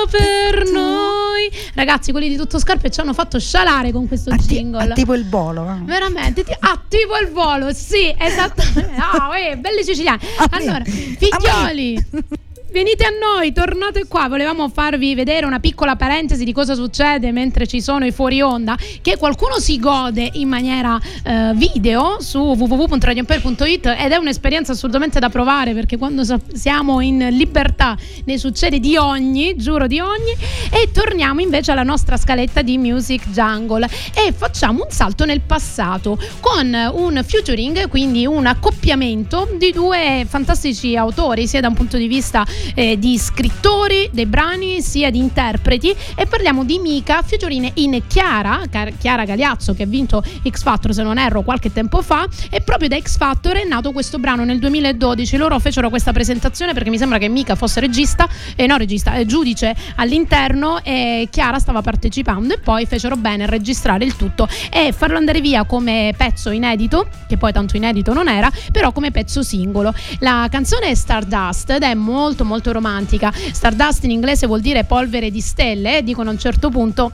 per 0.09 0.63
noi. 0.71 1.51
Ragazzi, 1.75 2.11
quelli 2.11 2.29
di 2.29 2.35
Tutto 2.35 2.57
Scarpe 2.57 2.89
ci 2.89 2.99
hanno 3.01 3.13
fatto 3.13 3.37
scialare 3.39 3.91
con 3.91 4.07
questo 4.07 4.31
ti- 4.31 4.45
jingle. 4.47 4.81
ha 4.81 4.93
tipo 4.93 5.13
il 5.13 5.29
volo. 5.29 5.69
eh. 5.69 5.83
Veramente, 5.83 6.43
ti- 6.43 6.55
ah, 6.59 6.81
tipo 6.87 7.15
il 7.17 7.29
volo, 7.31 7.71
sì, 7.71 8.11
esattamente. 8.17 8.91
Ah, 8.97 9.37
eh, 9.37 9.55
belli 9.57 9.83
siciliani. 9.83 10.19
A. 10.37 10.47
Allora, 10.49 10.77
A 10.79 10.83
figlioli, 10.85 12.03
venite 12.73 13.05
a 13.05 13.11
noi, 13.11 13.53
tornate 13.53 14.07
qua. 14.07 14.27
Volevamo 14.27 14.67
farvi 14.67 15.13
vedere 15.13 15.45
una 15.45 15.59
piccola 15.59 15.95
parentesi 15.95 16.43
di 16.43 16.51
cosa 16.51 16.73
succede 16.73 17.31
mentre 17.31 17.67
ci 17.67 17.79
sono 17.79 18.03
i 18.03 18.11
fuori 18.11 18.41
onda, 18.41 18.75
che 19.01 19.15
qualcuno 19.15 19.59
si 19.59 19.79
gode 19.79 20.27
in 20.33 20.49
maniera 20.49 20.99
eh, 21.23 21.51
video 21.53 22.17
su 22.19 22.39
www.radioampere.it 22.39 23.95
ed 23.95 24.11
è 24.11 24.15
un'esperienza 24.15 24.71
assolutamente 24.71 25.19
da 25.19 25.29
provare 25.29 25.73
perché 25.73 25.97
quando 25.97 26.23
siamo 26.51 26.99
in 26.99 27.27
libertà 27.29 27.95
ne 28.25 28.37
succede 28.39 28.79
di 28.79 28.97
ogni, 28.97 29.55
giuro 29.55 29.85
di 29.85 29.99
ogni. 29.99 30.35
E 30.71 30.89
torniamo 30.91 31.41
invece 31.41 31.71
alla 31.71 31.83
nostra 31.83 32.17
scaletta 32.17 32.63
di 32.63 32.79
Music 32.79 33.29
Jungle 33.29 33.87
e 34.15 34.33
facciamo 34.35 34.85
un 34.85 34.89
salto 34.89 35.25
nel 35.25 35.41
passato 35.41 36.17
con 36.39 36.73
un 36.73 37.23
featuring, 37.23 37.87
quindi 37.87 38.25
un 38.25 38.47
accoppiamento 38.47 39.47
di 39.59 39.71
due 39.71 40.25
fantastici 40.27 40.97
autori, 40.97 41.45
sia 41.45 41.61
da 41.61 41.67
un 41.67 41.75
punto 41.75 41.97
di 41.97 42.07
vista 42.07 42.43
eh, 42.75 42.97
di 42.97 43.17
scrittori 43.17 44.09
dei 44.11 44.25
brani, 44.25 44.81
sia 44.81 45.09
di 45.09 45.19
interpreti. 45.19 45.93
E 46.15 46.25
parliamo 46.25 46.63
di 46.63 46.79
Mika 46.79 47.21
featuring 47.21 47.71
in 47.75 48.01
Chiara, 48.07 48.63
Car- 48.69 48.93
Chiara 48.97 49.25
Galiazzo, 49.25 49.73
che 49.73 49.83
ha 49.83 49.85
vinto 49.85 50.23
X 50.47 50.63
Factor, 50.63 50.93
se 50.93 51.03
non 51.03 51.17
erro, 51.17 51.41
qualche 51.41 51.71
tempo 51.71 52.01
fa. 52.01 52.27
E 52.49 52.61
proprio 52.61 52.89
da 52.89 52.99
X 52.99 53.17
Factor 53.17 53.55
è 53.55 53.65
nato 53.65 53.91
questo 53.91 54.19
brano 54.19 54.43
nel 54.43 54.59
2012. 54.59 55.37
Loro 55.37 55.59
fecero 55.59 55.89
questa 55.89 56.11
presentazione 56.11 56.73
perché 56.73 56.89
mi 56.89 56.97
sembra 56.97 57.17
che 57.17 57.27
Mika 57.27 57.55
fosse 57.55 57.79
regista, 57.79 58.27
eh, 58.55 58.67
no 58.67 58.77
regista, 58.77 59.15
eh, 59.15 59.25
giudice 59.25 59.75
all'interno 59.95 60.83
e 60.83 61.27
Chiara 61.29 61.59
stava 61.59 61.81
partecipando 61.81 62.53
e 62.53 62.59
poi 62.59 62.85
fecero 62.85 63.15
bene 63.15 63.43
a 63.43 63.47
registrare 63.47 64.05
il 64.05 64.15
tutto 64.15 64.47
e 64.69 64.91
farlo 64.91 65.17
andare 65.17 65.41
via 65.41 65.65
come 65.65 66.13
pezzo 66.17 66.49
inedito, 66.49 67.07
che 67.27 67.37
poi 67.37 67.51
tanto 67.51 67.77
inedito 67.77 68.13
non 68.13 68.27
era, 68.27 68.51
però 68.71 68.91
come 68.91 69.11
pezzo 69.11 69.43
singolo. 69.43 69.93
La 70.19 70.47
canzone 70.49 70.87
è 70.87 70.95
Stardust 70.95 71.71
ed 71.71 71.83
è 71.83 71.93
molto 71.93 72.43
molto 72.43 72.52
romantica. 72.61 73.33
Stardust 73.33 74.03
in 74.03 74.11
inglese 74.11 74.47
vuol 74.47 74.61
dire 74.61 74.83
polvere 74.83 75.31
di 75.31 75.41
stelle, 75.41 75.97
e 75.97 76.03
dicono 76.03 76.29
a 76.29 76.33
un 76.33 76.39
certo 76.39 76.69
punto 76.69 77.11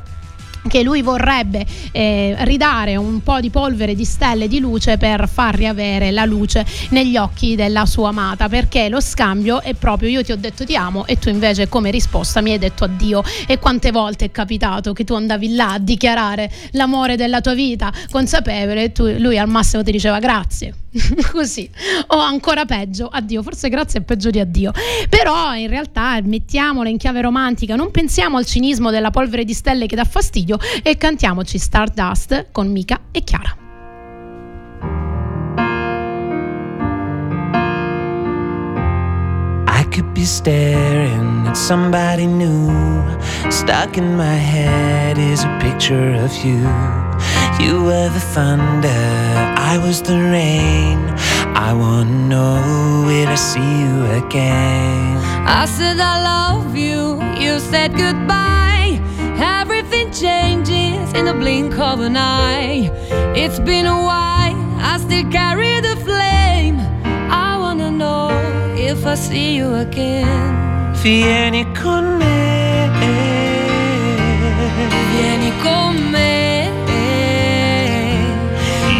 che 0.67 0.84
lui 0.84 1.02
vorrebbe 1.02 1.65
eh, 1.91 2.36
ridare 2.39 2.95
un 2.95 3.21
po' 3.21 3.39
di 3.39 3.49
polvere 3.49 3.95
di 3.95 4.04
stelle 4.04 4.47
di 4.47 4.60
luce 4.60 4.97
per 4.97 5.28
far 5.28 5.56
riavere 5.56 6.12
la 6.12 6.25
luce 6.25 6.65
negli 6.89 7.17
occhi 7.17 7.56
della 7.56 7.86
sua 7.86 8.10
amata 8.10 8.49
perché 8.49 8.89
lo 8.89 8.99
scambio 8.99 9.62
è 9.62 9.73
proprio 9.73 10.10
io 10.10 10.23
ti 10.23 10.32
ho 10.32 10.38
detto 10.38 10.65
ti 10.65 10.75
amo 10.75 11.06
e 11.06 11.17
tu 11.17 11.30
invece 11.30 11.69
come 11.69 11.91
risposta 11.91 12.41
mi 12.41 12.52
hai 12.52 12.58
detto 12.58 12.84
addio 12.84 13.23
e 13.47 13.58
quante 13.58 13.91
volte 13.91 14.25
è 14.25 14.32
capitato 14.32 14.93
che 14.93 15.04
tu 15.04 15.13
andavi 15.13 15.56
là 15.56 15.73
a 15.73 15.80
dichiarare 15.80 16.52
l'amore 16.71 17.15
della 17.15 17.41
tua 17.41 17.54
vita 17.54 17.91
consapevole 18.10 18.84
e 18.84 18.91
tu, 18.91 19.08
lui 19.17 19.38
al 19.38 19.47
massimo 19.47 19.84
ti 19.84 19.91
diceva 19.91 20.19
grazie 20.19 20.73
così 21.32 21.69
o 22.08 22.17
ancora 22.17 22.65
peggio 22.65 23.08
addio 23.08 23.43
forse 23.43 23.69
grazie 23.69 23.99
è 23.99 24.04
peggio 24.04 24.30
di 24.30 24.39
addio 24.39 24.71
però 25.08 25.54
in 25.56 25.67
realtà 25.67 26.19
mettiamola 26.21 26.89
in 26.89 26.97
chiave 26.97 27.21
romantica 27.21 27.75
non 27.75 27.91
pensiamo 27.91 28.38
al 28.38 28.45
cinismo 28.45 28.89
della 28.89 29.12
polvere 29.12 29.43
di 29.43 29.54
stelle 29.54 29.86
che 29.86 29.95
dà 29.95 30.06
fastidio 30.06 30.58
e 30.82 30.97
cantiamoci 30.97 31.58
Stardust 31.58 32.47
con 32.52 32.71
Mika 32.71 33.02
e 33.12 33.23
Chiara 33.23 33.56
I 39.80 39.84
could 39.84 40.13
be 40.13 40.25
staring 40.25 41.47
at 41.47 41.56
somebody 41.56 42.28
new. 42.28 42.67
Stuck 43.49 43.95
in 43.95 44.17
my 44.17 44.36
head 44.36 45.17
is 45.17 45.45
a 45.45 45.58
picture 45.62 46.15
of 46.15 46.36
you. 46.43 46.60
You 47.60 47.84
were 47.84 48.10
the 48.10 48.19
thunder, 48.19 49.48
I 49.71 49.77
was 49.77 50.01
the 50.01 50.17
rain. 50.17 50.97
I 51.67 51.73
wanna 51.73 52.27
know 52.32 53.03
will 53.05 53.27
I 53.27 53.36
see 53.36 53.71
you 53.84 53.97
again? 54.21 55.17
I 55.62 55.65
said 55.67 55.99
I 55.99 56.15
love 56.34 56.75
you, 56.75 57.21
you 57.43 57.60
said 57.60 57.91
goodbye. 57.95 58.99
Everything 59.60 60.12
changes 60.12 61.13
in 61.13 61.25
the 61.25 61.36
blink 61.36 61.77
of 61.77 61.99
an 61.99 62.17
eye. 62.17 62.89
It's 63.36 63.60
been 63.60 63.86
a 63.86 64.01
while, 64.10 64.60
I 64.91 64.97
still 64.97 65.29
carry 65.29 65.75
the 65.82 65.95
flame. 66.08 66.79
I 67.29 67.55
wanna 67.60 67.91
know 67.91 68.29
if 68.75 69.05
I 69.05 69.13
see 69.13 69.55
you 69.55 69.75
again. 69.75 70.95
Vieni 71.03 71.63
con 71.75 72.17
me. 72.17 72.89
Vieni 75.12 75.51
con 75.62 76.12
me. 76.12 76.28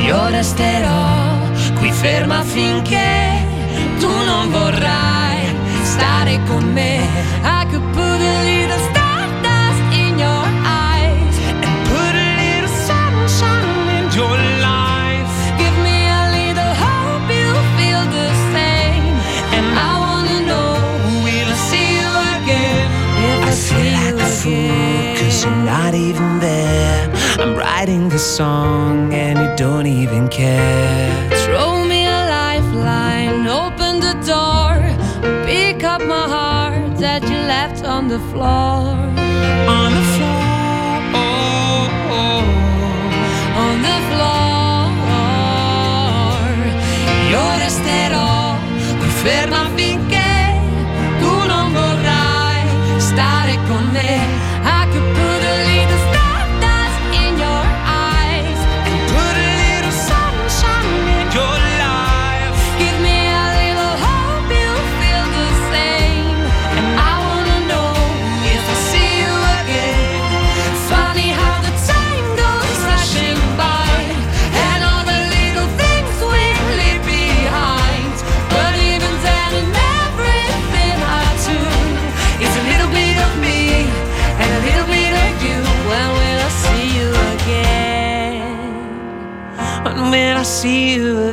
Io 0.10 0.28
resterò 0.30 1.38
qui 1.78 1.92
ferma 1.92 2.42
finché 2.42 3.46
Tu 4.00 4.08
non 4.08 4.50
vorrai 4.50 5.38
stare 5.84 6.40
con 6.48 6.64
me. 6.74 6.98
I 7.44 7.68
could 7.70 7.86
put 7.94 8.20
a 8.20 8.42
little 8.42 8.80
stardust 8.90 9.84
in 9.92 10.18
your 10.18 10.46
eyes. 10.66 11.36
and 11.62 11.78
put 11.92 12.14
a 12.16 12.30
little 12.42 12.74
sunshine 12.88 13.88
in 13.98 14.06
your 14.18 14.38
life. 14.66 15.36
Give 15.62 15.78
me 15.84 16.00
a 16.10 16.24
little 16.38 16.74
hope 16.84 17.30
you 17.30 17.54
feel 17.78 18.04
the 18.10 18.30
same. 18.54 19.14
And 19.56 19.68
I 19.78 19.94
wanna 20.06 20.40
know 20.50 20.74
will 21.24 21.54
see 21.70 21.88
you 22.02 22.12
again. 22.38 22.90
if 23.30 23.46
I, 23.46 23.50
I 23.50 23.52
see 23.52 23.76
feel 23.76 23.86
you 23.86 24.02
like 24.02 24.20
a 24.26 24.30
fool 24.40 25.06
cause 25.20 25.44
you're 25.44 25.54
again. 25.54 25.66
not 25.66 25.94
even 25.94 26.40
there. 26.40 26.99
I'm 27.42 27.56
writing 27.56 28.10
the 28.10 28.20
song 28.20 29.14
and 29.14 29.40
you 29.40 29.56
don't 29.56 29.88
even 29.88 30.28
care. 30.28 31.30
Throw 31.46 31.86
me 31.86 32.06
a 32.06 32.22
lifeline, 32.42 33.48
open 33.48 34.02
the 34.02 34.14
door, 34.28 34.76
pick 35.46 35.86
up 35.86 36.02
my 36.02 36.28
heart 36.28 36.98
that 36.98 37.24
you 37.24 37.38
left 37.48 37.86
on 37.86 38.10
the 38.10 38.20
floor. 38.32 38.92
On 39.78 39.92
the 39.98 40.06
floor. 40.16 40.44
Oh, 41.16 41.88
oh. 42.20 42.44
On 43.64 43.76
the 43.88 43.98
floor. 44.10 44.50
Io 47.32 47.46
resterò 47.58 48.58
qui 49.00 49.10
ferma 49.24 49.64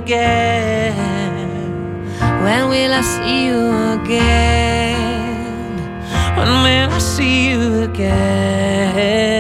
again? 0.07 0.95
When 2.45 2.69
will 2.69 2.93
I 2.93 3.01
see 3.01 3.47
you 3.47 3.59
again? 3.99 4.95
When 6.37 6.49
will 6.63 6.91
I 6.95 6.99
see 6.99 7.51
you 7.51 7.83
again? 7.83 9.36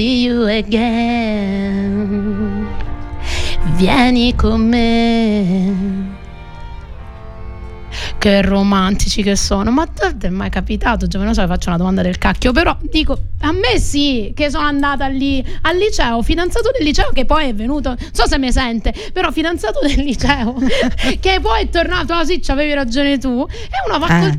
See 0.00 0.22
you 0.22 0.46
again. 0.46 0.88
Vieni 3.76 4.34
con 4.34 4.66
me. 4.66 6.08
Che 8.16 8.40
romantici 8.40 9.22
che 9.22 9.36
sono, 9.36 9.70
ma 9.70 9.82
a 9.82 9.88
è 10.18 10.30
mai 10.30 10.48
capitato? 10.48 11.06
Già, 11.06 11.18
non 11.18 11.34
so, 11.34 11.46
faccio 11.46 11.68
una 11.68 11.76
domanda 11.76 12.00
del 12.00 12.16
cacchio, 12.16 12.52
però 12.52 12.74
dico, 12.90 13.18
a 13.50 13.52
me 13.52 13.78
sì, 13.80 14.32
che 14.34 14.48
sono 14.48 14.64
andata 14.66 15.06
lì 15.08 15.44
al 15.62 15.76
liceo, 15.76 16.22
fidanzato 16.22 16.70
del 16.72 16.84
liceo 16.86 17.10
che 17.12 17.24
poi 17.24 17.48
è 17.48 17.54
venuto, 17.54 17.90
non 17.90 17.98
so 18.12 18.26
se 18.26 18.38
mi 18.38 18.52
sente, 18.52 18.94
però 19.12 19.30
fidanzato 19.32 19.80
del 19.80 19.98
liceo 19.98 20.54
che 21.20 21.38
poi 21.40 21.62
è 21.62 21.68
tornato, 21.68 22.12
ah 22.12 22.24
sì, 22.24 22.40
avevi 22.46 22.74
ragione 22.74 23.18
tu, 23.18 23.46
e 23.50 23.86
uno 23.86 23.96
ha 23.96 24.06
fatto 24.06 24.26
Eh. 24.26 24.30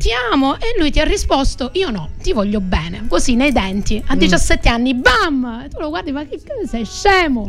e 0.58 0.78
lui 0.78 0.90
ti 0.90 0.98
ha 1.00 1.04
risposto, 1.04 1.70
io 1.74 1.90
no, 1.90 2.08
ti 2.22 2.32
voglio 2.32 2.60
bene, 2.60 3.04
così 3.06 3.34
nei 3.34 3.52
denti, 3.52 4.02
a 4.06 4.16
17 4.16 4.68
anni, 4.68 4.94
bam! 4.94 5.62
E 5.64 5.68
tu 5.68 5.78
lo 5.78 5.90
guardi, 5.90 6.10
ma 6.12 6.24
che 6.24 6.38
cosa 6.38 6.66
sei 6.66 6.86
scemo? 6.86 7.46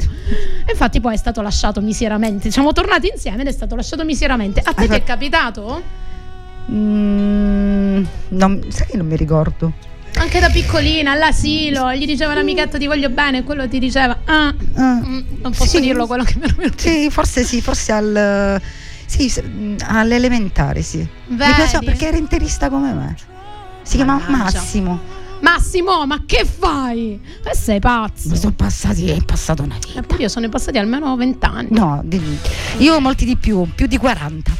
E 0.65 0.71
infatti 0.71 0.99
poi 0.99 1.13
è 1.13 1.17
stato 1.17 1.41
lasciato 1.41 1.79
miseramente, 1.79 2.51
siamo 2.51 2.73
tornati 2.73 3.09
insieme 3.11 3.41
ed 3.41 3.47
è 3.47 3.51
stato 3.51 3.75
lasciato 3.75 4.03
miseramente. 4.03 4.61
A 4.63 4.73
te 4.73 4.87
ti 4.87 4.95
è 4.95 5.03
capitato? 5.03 5.81
Mm, 6.71 8.03
non- 8.29 8.65
sai 8.69 8.87
che 8.87 8.97
non 8.97 9.07
mi 9.07 9.15
ricordo. 9.15 9.91
Anche 10.15 10.39
da 10.39 10.49
piccolina, 10.49 11.11
all'asilo, 11.11 11.93
gli 11.93 12.05
diceva 12.05 12.33
l'amichetto 12.33 12.77
ti 12.77 12.85
voglio 12.87 13.09
bene 13.09 13.39
e 13.39 13.43
quello 13.43 13.67
ti 13.67 13.79
diceva 13.79 14.19
ah, 14.25 14.53
Ah. 14.75 15.01
mm, 15.05 15.19
non 15.41 15.51
posso 15.51 15.65
Sì. 15.77 15.79
dirlo 15.81 16.07
quello 16.07 16.23
che 16.23 16.35
mi 16.39 16.51
venuto. 16.55 16.77
Sì, 16.77 17.09
forse 17.09 17.43
sì, 17.43 17.61
forse 17.61 17.91
al. 17.91 18.61
Sì, 19.05 19.31
mm, 19.45 19.75
all'elementare, 19.85 20.81
sì. 20.81 20.97
Mi 21.27 21.35
Vedi? 21.37 21.53
piaceva 21.53 21.79
perché 21.83 22.07
era 22.07 22.17
interista 22.17 22.69
come 22.69 22.93
me. 22.93 23.15
Si 23.83 23.95
chiamava. 23.97 24.23
Massimo. 24.27 24.99
Massimo, 25.41 26.05
ma 26.05 26.23
che 26.25 26.45
fai? 26.45 27.19
Ma 27.43 27.53
sei 27.53 27.79
pazzo. 27.79 28.29
Mi 28.29 28.37
sono 28.37 28.53
passati, 28.53 29.09
è 29.09 29.21
passata 29.25 29.61
una 29.61 29.75
vita. 29.83 29.99
Eppure 29.99 30.21
io 30.23 30.29
sono 30.29 30.47
passati 30.47 30.77
almeno 30.77 31.15
vent'anni. 31.17 31.67
No, 31.71 31.99
di- 32.05 32.37
io 32.77 32.99
molti 33.01 33.25
di 33.25 33.35
più, 33.35 33.67
più 33.75 33.87
di 33.87 33.97
40. 33.97 34.51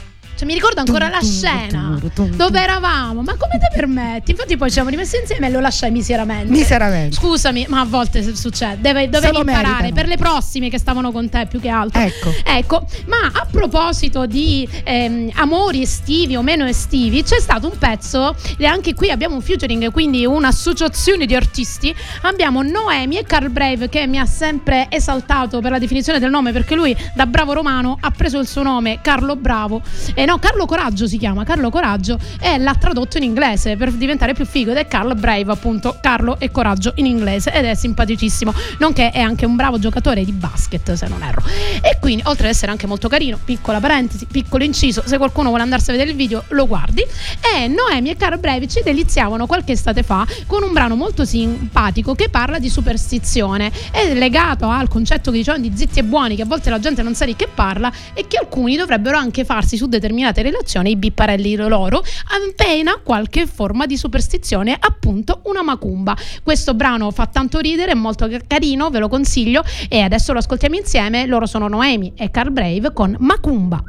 Cioè, 0.43 0.45
mi 0.45 0.53
ricordo 0.55 0.81
ancora 0.81 1.07
la 1.07 1.21
scena 1.21 1.97
dove 2.35 2.61
eravamo. 2.61 3.21
Ma 3.21 3.35
come 3.35 3.57
ti 3.59 3.67
permetti? 3.73 4.31
Infatti, 4.31 4.57
poi 4.57 4.67
ci 4.67 4.73
siamo 4.73 4.89
rimessi 4.89 5.17
insieme 5.17 5.47
e 5.47 5.49
lo 5.49 5.61
lasciai 5.61 5.89
miseramente. 5.89 6.51
Miseramente. 6.51 7.15
Scusami, 7.15 7.65
ma 7.69 7.79
a 7.79 7.85
volte 7.85 8.35
succede. 8.35 8.81
Deve- 8.81 9.09
dovevi 9.09 9.37
imparare 9.37 9.67
meritano. 9.67 9.93
per 9.93 10.07
le 10.07 10.17
prossime 10.17 10.69
che 10.69 10.77
stavano 10.77 11.11
con 11.11 11.29
te 11.29 11.47
più 11.49 11.61
che 11.61 11.69
altro. 11.69 12.01
Ecco. 12.01 12.33
Ecco, 12.43 12.85
ma 13.07 13.31
a 13.33 13.47
proposito 13.49 14.25
di 14.25 14.67
ehm, 14.83 15.31
amori 15.35 15.81
estivi 15.81 16.35
o 16.35 16.41
meno 16.41 16.65
estivi, 16.65 17.23
c'è 17.23 17.39
stato 17.39 17.69
un 17.71 17.77
pezzo, 17.77 18.35
e 18.57 18.65
anche 18.65 18.93
qui 18.93 19.11
abbiamo 19.11 19.35
un 19.35 19.41
featuring, 19.41 19.91
quindi 19.91 20.25
un'associazione 20.25 21.25
di 21.25 21.35
artisti. 21.35 21.95
Abbiamo 22.23 22.61
Noemi 22.63 23.17
e 23.17 23.23
Carl 23.23 23.49
Brave 23.49 23.87
che 23.87 24.07
mi 24.07 24.19
ha 24.19 24.25
sempre 24.25 24.87
esaltato 24.89 25.61
per 25.61 25.71
la 25.71 25.79
definizione 25.79 26.19
del 26.19 26.29
nome, 26.29 26.51
perché 26.51 26.75
lui 26.75 26.95
da 27.15 27.25
bravo 27.25 27.53
romano 27.53 27.97
ha 28.01 28.11
preso 28.11 28.39
il 28.39 28.47
suo 28.47 28.63
nome 28.63 28.99
Carlo 29.01 29.37
Bravo. 29.37 29.81
Eh, 30.13 30.25
no, 30.25 30.32
Carlo 30.39 30.65
Coraggio 30.65 31.07
si 31.07 31.17
chiama, 31.17 31.43
Carlo 31.43 31.69
Coraggio, 31.69 32.17
e 32.39 32.57
l'ha 32.57 32.75
tradotto 32.75 33.17
in 33.17 33.23
inglese 33.23 33.75
per 33.75 33.91
diventare 33.91 34.33
più 34.33 34.45
figo 34.45 34.71
ed 34.71 34.77
è 34.77 34.87
Carl 34.87 35.15
Brave, 35.15 35.51
appunto, 35.51 35.97
Carlo 36.01 36.39
e 36.39 36.51
Coraggio 36.51 36.93
in 36.95 37.05
inglese 37.05 37.51
ed 37.53 37.65
è 37.65 37.75
simpaticissimo, 37.75 38.53
nonché 38.79 39.11
è 39.11 39.19
anche 39.19 39.45
un 39.45 39.55
bravo 39.55 39.79
giocatore 39.79 40.23
di 40.23 40.31
basket, 40.31 40.93
se 40.93 41.07
non 41.07 41.23
erro. 41.23 41.43
E 41.81 41.97
quindi, 41.99 42.23
oltre 42.25 42.47
ad 42.47 42.53
essere 42.53 42.71
anche 42.71 42.87
molto 42.87 43.07
carino, 43.07 43.39
piccola 43.43 43.79
parentesi, 43.79 44.25
piccolo 44.25 44.63
inciso, 44.63 45.03
se 45.05 45.17
qualcuno 45.17 45.49
vuole 45.49 45.63
andarsi 45.63 45.89
a 45.89 45.93
vedere 45.93 46.11
il 46.11 46.15
video, 46.15 46.43
lo 46.49 46.67
guardi. 46.67 47.01
E 47.01 47.67
Noemi 47.67 48.09
e 48.09 48.15
Carl 48.15 48.39
Brave 48.39 48.67
ci 48.67 48.81
deliziavano 48.83 49.45
qualche 49.45 49.73
estate 49.73 50.03
fa 50.03 50.25
con 50.47 50.63
un 50.63 50.71
brano 50.71 50.95
molto 50.95 51.25
simpatico 51.25 52.15
che 52.15 52.29
parla 52.29 52.59
di 52.59 52.69
superstizione. 52.69 53.71
È 53.91 54.13
legato 54.13 54.67
al 54.67 54.87
concetto 54.87 55.31
che 55.31 55.37
dicevano 55.37 55.67
di 55.67 55.75
zitti 55.75 55.99
e 55.99 56.03
buoni, 56.03 56.35
che 56.35 56.41
a 56.43 56.45
volte 56.45 56.69
la 56.69 56.79
gente 56.79 57.01
non 57.01 57.15
sa 57.15 57.25
di 57.25 57.35
che 57.35 57.47
parla 57.53 57.91
e 58.13 58.27
che 58.27 58.37
alcuni 58.37 58.75
dovrebbero 58.75 59.17
anche 59.17 59.45
farsi 59.45 59.77
su 59.77 59.87
determinate 60.13 60.41
relazioni 60.43 60.91
i 60.91 60.95
bipparelli 60.95 61.55
loro, 61.55 62.03
appena 62.47 62.99
qualche 63.03 63.47
forma 63.47 63.85
di 63.85 63.97
superstizione, 63.97 64.77
appunto 64.79 65.41
una 65.45 65.63
macumba. 65.63 66.15
Questo 66.43 66.73
brano 66.73 67.11
fa 67.11 67.25
tanto 67.25 67.59
ridere, 67.59 67.91
è 67.91 67.95
molto 67.95 68.29
carino, 68.47 68.89
ve 68.89 68.99
lo 68.99 69.09
consiglio 69.09 69.63
e 69.89 70.01
adesso 70.01 70.31
lo 70.33 70.39
ascoltiamo 70.39 70.75
insieme. 70.75 71.25
Loro 71.25 71.45
sono 71.45 71.67
Noemi 71.67 72.13
e 72.15 72.29
Carl 72.29 72.51
Brave 72.51 72.93
con 72.93 73.15
Macumba. 73.19 73.83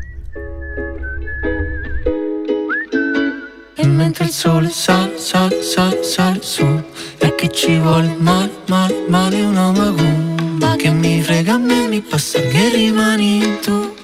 E 3.77 3.87
mentre 3.87 4.25
il 4.25 4.31
sole 4.31 4.71
sale, 4.71 5.19
sale, 5.19 5.61
sale, 5.61 6.03
sale 6.05 6.39
su 6.43 6.65
E 7.19 7.35
che 7.35 7.51
ci 7.51 7.77
vuole 7.77 8.15
male, 8.19 8.51
male, 8.69 9.05
male 9.09 9.43
una 9.43 9.73
macumba 9.73 10.77
Che 10.77 10.91
mi 10.91 11.21
frega 11.21 11.55
a 11.55 11.59
me, 11.59 11.89
mi 11.89 12.01
passa 12.01 12.41
che 12.41 12.69
rimani 12.71 13.59
tu 13.61 14.04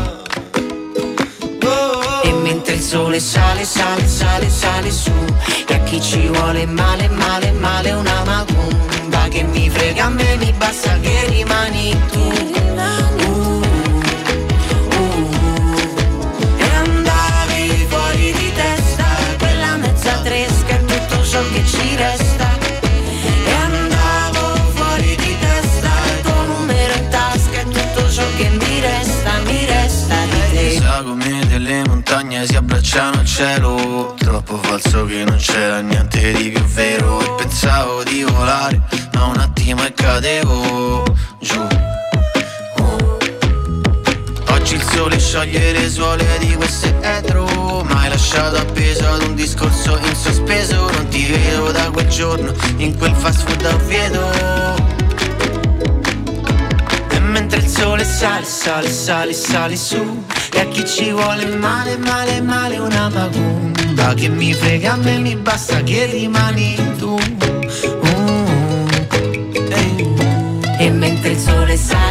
Oh, 2.71 2.73
E 2.73 2.75
mentre 2.75 2.75
il 2.75 2.81
sole 2.81 3.19
sale, 3.19 3.65
sale, 3.65 4.07
sale, 4.07 4.49
sale 4.49 4.91
su. 4.91 5.11
E 5.67 5.73
a 5.73 5.79
chi 5.83 6.01
ci 6.01 6.27
vuole 6.27 6.65
male, 6.65 7.09
male, 7.09 7.51
male 7.51 7.91
una 7.91 8.23
macumba. 8.23 9.27
Che 9.29 9.43
mi 9.43 9.69
frega 9.69 10.05
a 10.05 10.09
me, 10.09 10.37
mi 10.37 10.53
basta 10.53 10.97
che 10.99 11.27
rimani 11.27 11.95
tu. 12.11 13.20
Montagne 32.31 32.45
si 32.45 32.55
abbracciano 32.55 33.19
al 33.19 33.25
cielo. 33.25 34.15
Troppo 34.17 34.57
falso 34.57 35.05
che 35.05 35.23
non 35.23 35.37
c'era 35.37 35.81
niente 35.81 36.31
di 36.31 36.49
più 36.49 36.63
vero. 36.63 37.19
E 37.21 37.35
pensavo 37.37 38.03
di 38.03 38.23
volare 38.23 38.81
ma 39.13 39.25
un 39.25 39.37
attimo 39.37 39.83
e 39.85 39.93
cadevo 39.93 41.03
giù. 41.39 41.67
Oggi 44.47 44.75
il 44.75 44.83
sole 44.83 45.19
scioglie 45.19 45.71
le 45.73 45.89
suole 45.89 46.25
di 46.39 46.53
queste 46.55 46.95
etro. 47.01 47.83
Ma 47.83 48.07
lasciato 48.07 48.57
appeso 48.57 49.07
ad 49.07 49.23
un 49.23 49.35
discorso 49.35 49.97
in 49.97 50.15
sospeso. 50.15 50.89
Non 50.89 51.07
ti 51.09 51.25
vedo 51.25 51.71
da 51.71 51.89
quel 51.91 52.07
giorno 52.07 52.53
in 52.77 52.97
quel 52.97 53.13
fast 53.15 53.47
food 53.47 53.65
a 53.65 53.73
Oviedo 53.73 55.00
mentre 57.51 57.59
il 57.59 57.67
sole 57.67 58.03
sale, 58.05 58.45
sale, 58.45 58.89
sale, 58.89 59.33
sale 59.33 59.75
su 59.75 60.23
E 60.53 60.59
a 60.59 60.65
chi 60.67 60.85
ci 60.85 61.11
vuole 61.11 61.45
male, 61.45 61.97
male, 61.97 62.41
male 62.41 62.77
una 62.77 63.09
macumba 63.09 64.13
Che 64.13 64.29
mi 64.29 64.53
frega 64.53 64.93
a 64.93 64.95
me, 64.97 65.17
mi 65.19 65.35
basta 65.35 65.81
che 65.83 66.05
rimani 66.05 66.75
tu 66.97 67.19
Uh, 68.01 68.87
ehi. 69.69 70.07
E 70.79 70.89
mentre 70.89 71.31
il 71.31 71.37
sole 71.37 71.77
sale, 71.77 72.10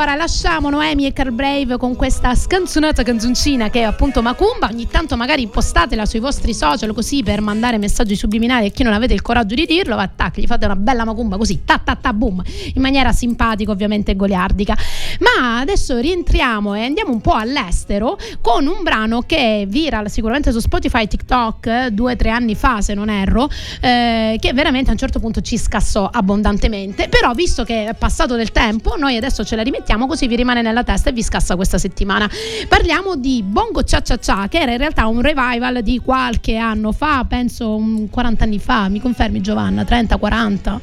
allora 0.00 0.16
lasciamo 0.16 0.70
Noemi 0.70 1.04
e 1.04 1.12
Carl 1.12 1.30
Brave 1.30 1.76
con 1.76 1.94
questa 1.94 2.34
scanzonata 2.34 3.02
canzoncina 3.02 3.68
che 3.68 3.80
è 3.80 3.82
appunto 3.82 4.22
Macumba. 4.22 4.68
Ogni 4.70 4.88
tanto 4.88 5.14
magari 5.14 5.46
postatela 5.46 6.06
sui 6.06 6.20
vostri 6.20 6.54
social 6.54 6.94
così 6.94 7.22
per 7.22 7.42
mandare 7.42 7.76
messaggi 7.76 8.16
subliminali 8.16 8.68
a 8.68 8.70
chi 8.70 8.82
non 8.82 8.94
avete 8.94 9.12
il 9.12 9.20
coraggio 9.20 9.54
di 9.54 9.66
dirlo. 9.66 9.96
Va, 9.96 10.08
tac, 10.08 10.40
gli 10.40 10.46
fate 10.46 10.64
una 10.64 10.76
bella 10.76 11.04
Macumba 11.04 11.36
così, 11.36 11.64
ta 11.66 11.76
ta 11.76 11.96
ta 11.96 12.14
boom, 12.14 12.42
in 12.72 12.80
maniera 12.80 13.12
simpatica 13.12 13.72
ovviamente 13.72 14.12
e 14.12 14.16
goliardica. 14.16 14.74
Ma 15.18 15.58
adesso 15.58 15.98
rientriamo 15.98 16.74
e 16.74 16.84
andiamo 16.84 17.12
un 17.12 17.20
po' 17.20 17.34
all'estero 17.34 18.16
con 18.40 18.66
un 18.66 18.82
brano 18.82 19.20
che 19.20 19.60
è 19.62 19.66
viral 19.66 20.10
sicuramente 20.10 20.50
su 20.50 20.60
Spotify, 20.60 21.08
TikTok 21.08 21.66
eh, 21.66 21.90
due 21.90 22.12
o 22.12 22.16
tre 22.16 22.30
anni 22.30 22.54
fa 22.54 22.80
se 22.80 22.94
non 22.94 23.10
erro, 23.10 23.50
eh, 23.82 24.38
che 24.40 24.54
veramente 24.54 24.88
a 24.88 24.92
un 24.92 24.98
certo 24.98 25.20
punto 25.20 25.42
ci 25.42 25.58
scassò 25.58 26.08
abbondantemente. 26.10 27.08
Però 27.10 27.34
visto 27.34 27.64
che 27.64 27.88
è 27.88 27.94
passato 27.94 28.34
del 28.34 28.50
tempo, 28.50 28.96
noi 28.96 29.18
adesso 29.18 29.44
ce 29.44 29.56
la 29.56 29.62
rimettiamo 29.62 29.88
così 30.06 30.26
vi 30.26 30.36
rimane 30.36 30.62
nella 30.62 30.84
testa 30.84 31.10
e 31.10 31.12
vi 31.12 31.22
scassa 31.22 31.56
questa 31.56 31.78
settimana. 31.78 32.28
Parliamo 32.68 33.16
di 33.16 33.42
Bongo 33.44 33.82
Cia 33.82 34.00
Cia 34.00 34.18
Cia, 34.18 34.48
che 34.48 34.58
era 34.58 34.72
in 34.72 34.78
realtà 34.78 35.06
un 35.06 35.20
revival 35.20 35.82
di 35.82 35.98
qualche 35.98 36.56
anno 36.56 36.92
fa, 36.92 37.24
penso 37.28 37.74
un 37.74 38.08
40 38.08 38.44
anni 38.44 38.58
fa, 38.58 38.88
mi 38.88 39.00
confermi 39.00 39.40
Giovanna, 39.40 39.84
30, 39.84 40.16
40? 40.16 40.80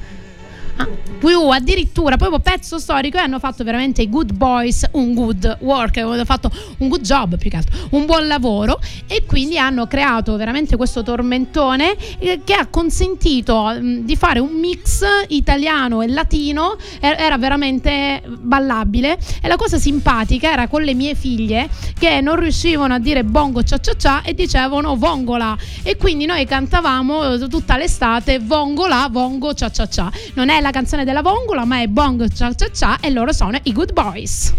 Ah, 0.80 0.88
più 1.17 1.49
addirittura 1.49 2.17
proprio 2.17 2.39
pezzo 2.39 2.78
storico 2.78 3.17
e 3.17 3.21
hanno 3.21 3.39
fatto 3.39 3.63
veramente 3.63 4.03
i 4.03 4.09
good 4.09 4.34
boys 4.34 4.88
un 4.91 5.15
good 5.15 5.57
work 5.61 5.97
hanno 5.97 6.23
fatto 6.23 6.51
un 6.78 6.88
good 6.88 7.01
job 7.01 7.38
più 7.38 7.49
che 7.49 7.57
altro 7.57 7.75
un 7.91 8.05
buon 8.05 8.28
lavoro 8.28 8.80
e 9.07 9.25
quindi 9.25 9.57
hanno 9.57 9.88
creato 9.88 10.36
veramente 10.38 10.75
questo 10.75 11.01
tormentone 11.01 11.95
eh, 12.19 12.41
che 12.43 12.53
ha 12.53 12.67
consentito 12.67 13.63
mh, 13.63 14.01
di 14.01 14.15
fare 14.15 14.38
un 14.38 14.51
mix 14.51 15.03
italiano 15.30 16.03
e 16.03 16.07
latino 16.07 16.75
E- 16.99 17.15
era 17.17 17.38
veramente 17.39 18.21
ballabile 18.28 19.17
e 19.41 19.47
la 19.47 19.55
cosa 19.55 19.80
simpatica 19.80 20.51
era 20.51 20.67
con 20.67 20.84
le 20.84 20.93
mie 20.93 21.15
figlie 21.15 21.67
che 21.97 22.21
non 22.21 22.36
riuscivano 22.39 22.93
a 22.93 22.99
dire 22.99 23.23
bongo 23.23 23.63
cia 23.63 23.80
cia 23.80 23.95
cia 23.95 24.21
e 24.21 24.36
dicevano 24.36 24.95
vongola 24.95 25.57
e 25.82 25.97
quindi 25.97 26.25
noi 26.25 26.45
cantavamo 26.45 27.47
tutta 27.47 27.78
l'estate 27.78 28.38
vongola 28.39 29.07
vongo 29.09 29.55
cia 29.55 29.71
cia 29.71 29.88
cia. 29.88 30.11
Non 30.36 30.49
è 30.49 30.61
la 30.61 30.66
canzone 30.72 31.05
della 31.05 31.22
vongola 31.22 31.65
ma 31.65 31.82
è 31.82 31.88
bongo 31.88 32.28
cia 32.28 32.53
cia 32.53 32.70
cia 32.72 32.99
e 32.99 33.09
loro 33.09 33.32
sono 33.32 33.59
i 33.63 33.74
good 33.74 33.93
boys. 33.93 34.53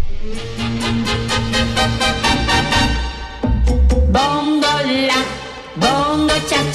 Bongo 4.09 4.67
la, 4.85 5.23
bongo 5.73 6.33
cha 6.47 6.68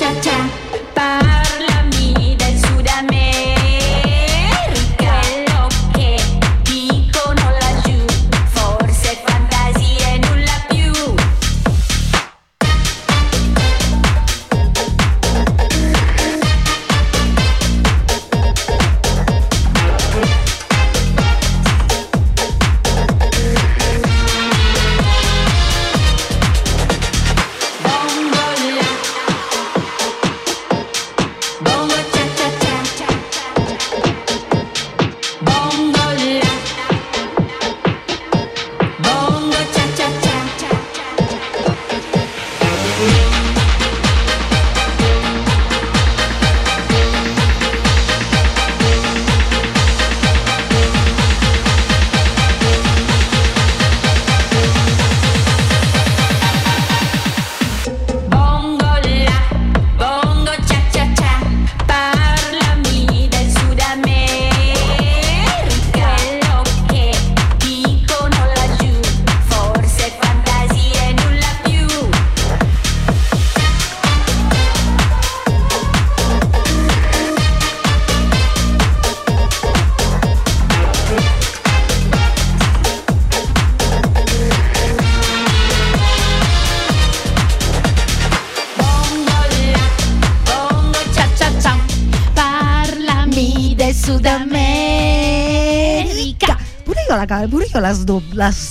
las, 97.94 98.06
do, 98.06 98.22
las 98.32 98.63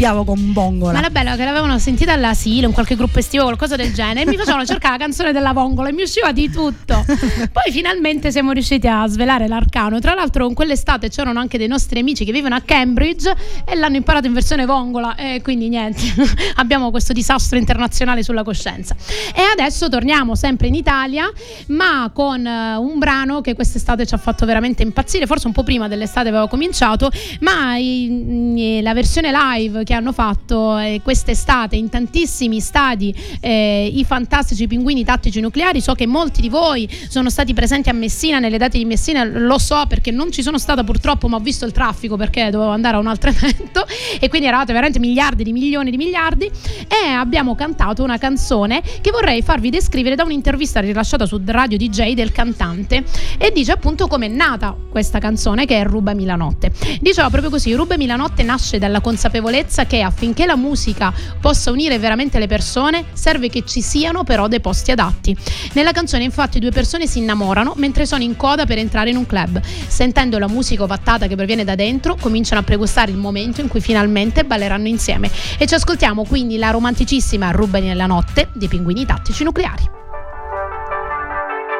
storpiavo 0.00 0.24
con 0.24 0.52
bongola. 0.52 0.92
Ma 0.92 1.00
la 1.00 1.10
bella 1.10 1.36
che 1.36 1.44
l'avevano 1.44 1.78
sentita 1.78 2.14
all'asilo, 2.14 2.66
in 2.66 2.72
qualche 2.72 2.96
gruppo 2.96 3.18
estivo, 3.18 3.44
qualcosa 3.44 3.76
del 3.76 3.92
genere, 3.92 4.22
e 4.22 4.26
mi 4.26 4.36
facevano 4.36 4.64
cercare 4.64 4.96
la 4.96 5.04
canzone 5.04 5.32
della 5.32 5.52
vongola 5.52 5.90
e 5.90 5.92
mi 5.92 6.02
usciva 6.02 6.32
di 6.32 6.50
tutto. 6.50 7.04
Poi 7.06 7.70
finalmente 7.70 8.30
siamo 8.30 8.52
riusciti 8.52 8.86
a 8.88 9.06
svelare 9.06 9.46
l'arcano. 9.46 9.98
Tra 10.00 10.14
l'altro, 10.14 10.48
in 10.48 10.54
quell'estate 10.54 11.10
c'erano 11.10 11.38
anche 11.38 11.58
dei 11.58 11.68
nostri 11.68 12.00
amici 12.00 12.24
che 12.24 12.32
vivono 12.32 12.54
a 12.54 12.62
Cambridge 12.64 13.34
e 13.66 13.76
l'hanno 13.76 13.96
imparato 13.96 14.26
in 14.26 14.32
versione 14.32 14.64
vongola. 14.64 15.14
E 15.16 15.40
quindi 15.42 15.68
niente, 15.68 16.00
abbiamo 16.56 16.90
questo 16.90 17.12
disastro 17.12 17.58
internazionale 17.58 18.22
sulla 18.22 18.42
coscienza. 18.42 18.96
E 19.34 19.42
adesso 19.52 19.90
torniamo 19.90 20.34
sempre 20.34 20.68
in 20.68 20.74
Italia, 20.74 21.30
ma 21.68 22.10
con 22.12 22.46
eh, 22.46 22.76
un 22.76 22.98
brano 22.98 23.42
che 23.42 23.54
quest'estate 23.54 24.06
ci 24.06 24.14
ha 24.14 24.18
fatto 24.18 24.46
veramente 24.46 24.82
impazzire. 24.82 25.26
Forse 25.26 25.46
un 25.46 25.52
po' 25.52 25.62
prima 25.62 25.88
dell'estate 25.88 26.28
aveva 26.28 26.48
cominciato, 26.48 27.10
ma 27.40 27.76
la 27.76 28.94
versione 28.94 29.30
live 29.30 29.84
che 29.90 29.96
hanno 29.96 30.12
fatto 30.12 30.78
eh, 30.78 31.00
quest'estate 31.02 31.74
in 31.74 31.88
tantissimi 31.88 32.60
stadi 32.60 33.12
eh, 33.40 33.90
i 33.92 34.04
fantastici 34.04 34.68
pinguini 34.68 35.02
tattici 35.02 35.40
nucleari. 35.40 35.80
So 35.80 35.94
che 35.94 36.06
molti 36.06 36.40
di 36.40 36.48
voi 36.48 36.88
sono 37.08 37.28
stati 37.28 37.54
presenti 37.54 37.88
a 37.88 37.92
Messina 37.92 38.38
nelle 38.38 38.56
date 38.56 38.78
di 38.78 38.84
Messina. 38.84 39.24
Lo 39.24 39.58
so 39.58 39.82
perché 39.88 40.12
non 40.12 40.30
ci 40.30 40.42
sono 40.42 40.58
stata 40.58 40.84
purtroppo 40.84 41.26
ma 41.26 41.38
ho 41.38 41.40
visto 41.40 41.66
il 41.66 41.72
traffico 41.72 42.16
perché 42.16 42.50
dovevo 42.50 42.70
andare 42.70 42.98
a 42.98 43.00
un 43.00 43.08
altro 43.08 43.30
evento. 43.34 43.84
E 44.20 44.28
quindi 44.28 44.46
eravate 44.46 44.72
veramente 44.72 45.00
miliardi 45.00 45.42
di 45.42 45.52
milioni 45.52 45.90
di 45.90 45.96
miliardi. 45.96 46.44
E 46.46 47.08
abbiamo 47.08 47.56
cantato 47.56 48.04
una 48.04 48.16
canzone 48.16 48.82
che 49.00 49.10
vorrei 49.10 49.42
farvi 49.42 49.70
descrivere 49.70 50.14
da 50.14 50.22
un'intervista 50.22 50.78
rilasciata 50.78 51.26
su 51.26 51.40
Radio 51.44 51.76
DJ 51.76 52.12
del 52.12 52.30
cantante. 52.30 53.02
E 53.38 53.50
dice 53.52 53.72
appunto 53.72 54.06
come 54.06 54.26
è 54.26 54.28
nata 54.28 54.76
questa 54.88 55.18
canzone 55.18 55.66
che 55.66 55.80
è 55.80 55.84
Rubami 55.84 56.24
la 56.24 56.36
notte 56.36 56.72
diceva 57.00 57.28
proprio 57.28 57.50
così 57.50 57.72
Rubami 57.74 58.06
la 58.06 58.16
notte 58.16 58.42
nasce 58.42 58.78
dalla 58.78 59.00
consapevolezza 59.00 59.79
che 59.86 60.02
affinché 60.02 60.46
la 60.46 60.56
musica 60.56 61.12
possa 61.40 61.70
unire 61.70 61.98
veramente 61.98 62.38
le 62.38 62.46
persone 62.46 63.06
serve 63.12 63.48
che 63.48 63.64
ci 63.64 63.82
siano 63.82 64.24
però 64.24 64.48
dei 64.48 64.60
posti 64.60 64.90
adatti. 64.90 65.36
Nella 65.72 65.92
canzone 65.92 66.24
infatti 66.24 66.58
due 66.58 66.70
persone 66.70 67.06
si 67.06 67.18
innamorano 67.18 67.74
mentre 67.76 68.06
sono 68.06 68.22
in 68.22 68.36
coda 68.36 68.66
per 68.66 68.78
entrare 68.78 69.10
in 69.10 69.16
un 69.16 69.26
club. 69.26 69.60
Sentendo 69.60 70.38
la 70.38 70.48
musica 70.48 70.82
ovattata 70.82 71.26
che 71.26 71.36
proviene 71.36 71.64
da 71.64 71.74
dentro 71.74 72.16
cominciano 72.20 72.60
a 72.60 72.64
pregustare 72.64 73.10
il 73.10 73.16
momento 73.16 73.60
in 73.60 73.68
cui 73.68 73.80
finalmente 73.80 74.44
balleranno 74.44 74.88
insieme. 74.88 75.30
E 75.58 75.66
ci 75.66 75.74
ascoltiamo 75.74 76.24
quindi 76.24 76.56
la 76.56 76.70
romanticissima 76.70 77.50
Rubami 77.50 77.94
la 77.94 78.06
notte 78.06 78.48
dei 78.54 78.68
pinguini 78.68 79.06
tattici 79.06 79.44
nucleari. 79.44 79.88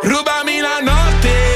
Rubami 0.03 0.61
la 0.61 0.81
notte 0.83 1.51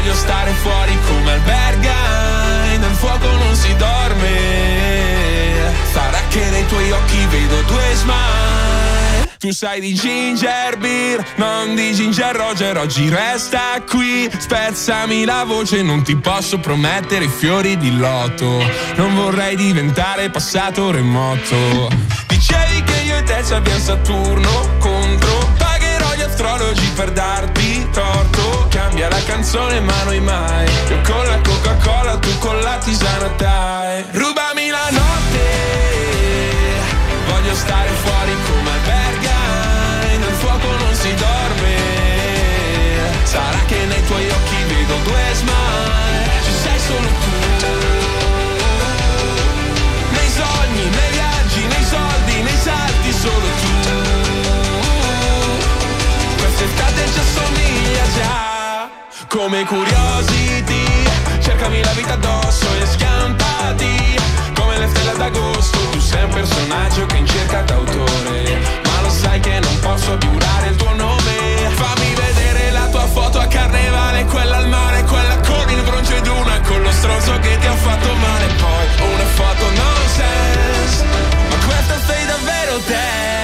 Voglio 0.00 0.14
stare 0.14 0.50
fuori 0.52 0.96
come 1.06 1.32
albergai, 1.32 1.82
nel 1.82 2.39
fuoco 3.00 3.30
non 3.36 3.54
si 3.54 3.74
dorme. 3.76 4.36
Sarà 5.90 6.20
che 6.28 6.50
nei 6.50 6.66
tuoi 6.66 6.90
occhi 6.90 7.26
vedo 7.26 7.62
due 7.62 7.94
smile. 7.94 9.28
Tu 9.38 9.52
sai 9.52 9.80
di 9.80 9.94
ginger 9.94 10.76
beer, 10.76 11.24
non 11.36 11.74
di 11.74 11.94
ginger 11.94 12.36
roger, 12.36 12.76
oggi 12.76 13.08
resta 13.08 13.82
qui. 13.88 14.30
Spezzami 14.36 15.24
la 15.24 15.44
voce, 15.44 15.80
non 15.80 16.02
ti 16.02 16.14
posso 16.16 16.58
promettere 16.58 17.26
fiori 17.26 17.78
di 17.78 17.96
loto. 17.96 18.62
Non 18.96 19.14
vorrei 19.14 19.56
diventare 19.56 20.28
passato 20.28 20.90
remoto. 20.90 21.88
Dicevi 22.26 22.82
che 22.82 23.00
io 23.06 23.16
e 23.16 23.22
te 23.22 23.42
ci 23.42 23.54
abbiamo 23.54 23.80
Saturno 23.80 24.76
contro. 24.78 25.59
Astrologi 26.30 26.86
per 26.94 27.10
darti 27.10 27.88
torto. 27.90 28.68
Cambia 28.70 29.08
la 29.08 29.20
canzone 29.26 29.80
ma 29.80 30.04
noi 30.04 30.20
mai. 30.20 30.64
Io 30.88 31.00
con 31.02 31.26
la 31.26 31.40
Coca-Cola, 31.40 32.18
tu 32.18 32.38
con 32.38 32.58
la 32.60 32.78
tisana 32.78 33.26
dai. 33.36 34.04
Rubami 34.12 34.68
la 34.70 34.88
notte. 34.90 35.48
Voglio 37.26 37.54
stare 37.54 37.90
fuori 38.04 38.32
come 38.46 38.70
albergai. 38.70 40.18
Nel 40.18 40.34
fuoco 40.38 40.68
non 40.78 40.94
si 40.94 41.12
dorme. 41.14 41.76
Sarà 43.24 43.58
che 43.66 43.84
nei 43.86 44.06
tuoi 44.06 44.30
occhi 44.30 44.62
vedo 44.68 44.94
due 45.02 45.34
smile. 45.34 46.30
Ci 46.44 46.52
sei 46.62 46.78
solo 46.78 47.08
già. 58.14 58.88
Come 59.28 59.64
curiosity, 59.64 60.84
cercami 61.40 61.82
la 61.82 61.92
vita 61.92 62.14
addosso 62.14 62.66
e 62.80 62.86
schiantati. 62.86 64.18
Come 64.54 64.78
le 64.78 64.88
stelle 64.88 65.16
d'agosto, 65.16 65.78
tu 65.90 66.00
sei 66.00 66.24
un 66.24 66.30
personaggio 66.30 67.06
che 67.06 67.16
in 67.16 67.26
cerca 67.26 67.62
d'autore. 67.62 68.58
Ma 68.84 69.00
lo 69.02 69.10
sai 69.10 69.40
che 69.40 69.58
non 69.60 69.78
posso 69.80 70.18
giurare 70.18 70.68
il 70.68 70.76
tuo 70.76 70.94
nome. 70.94 71.70
Fammi 71.74 72.14
vedere 72.14 72.70
la 72.72 72.86
tua 72.88 73.06
foto 73.06 73.38
a 73.38 73.46
carnevale, 73.46 74.24
quella 74.24 74.56
al 74.56 74.68
mare, 74.68 75.04
quella 75.04 75.36
con 75.40 75.68
il 75.70 75.82
bronzo 75.82 76.14
ed 76.16 76.26
una 76.26 76.60
con 76.60 76.82
lo 76.82 76.90
stronzo 76.90 77.38
che 77.38 77.58
ti 77.58 77.66
ha 77.66 77.76
fatto 77.76 78.14
male. 78.14 78.46
Poi 78.54 78.86
una 79.12 79.24
foto 79.34 79.64
nonsense, 79.64 81.04
ma 81.48 81.56
questa 81.66 82.00
sei 82.06 82.26
davvero 82.26 82.78
te. 82.86 83.39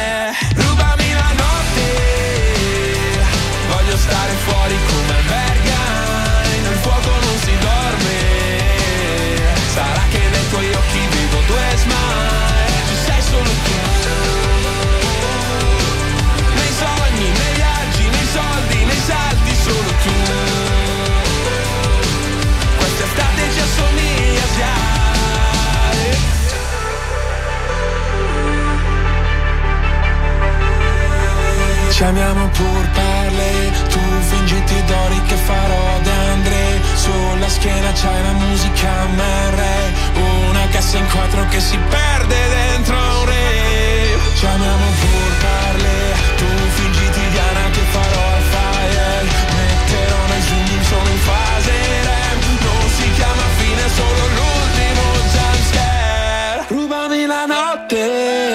Ci 31.97 32.05
amiamo 32.05 32.47
pur 32.49 32.89
parle, 32.93 33.73
tu 33.89 34.01
fingiti 34.29 34.85
d'ori 34.85 35.19
che 35.29 35.35
farò 35.35 35.99
d'Andre 36.03 36.83
Sulla 36.95 37.49
schiena 37.49 37.91
c'hai 37.93 38.23
la 38.23 38.33
musica 38.33 39.07
MR 39.17 39.59
Una 40.13 40.67
cassa 40.69 40.99
in 40.99 41.09
quattro 41.09 41.47
che 41.49 41.59
si 41.59 41.79
perde 41.89 42.37
dentro 42.49 42.97
un 42.97 43.25
re. 43.25 44.19
Ci 44.35 44.45
amiamo 44.45 44.87
pur 45.01 45.33
parle, 45.41 45.97
tu 46.37 46.45
fingiti 46.77 47.21
Diana 47.31 47.71
che 47.71 47.85
farò 47.95 48.25
al 48.35 48.43
fire. 48.53 49.25
Metterò 49.57 50.21
nei 50.29 50.43
zoom 50.43 50.83
solo 50.83 51.09
in 51.09 51.19
fase 51.19 51.73
REM. 52.09 52.41
Non 52.61 52.91
si 52.91 53.11
chiama 53.13 53.47
fine, 53.57 53.89
solo 53.97 54.23
l'ultimo 54.37 55.03
jumpscare. 55.33 56.65
Rubami 56.69 57.25
la 57.25 57.47
notte 57.47 58.46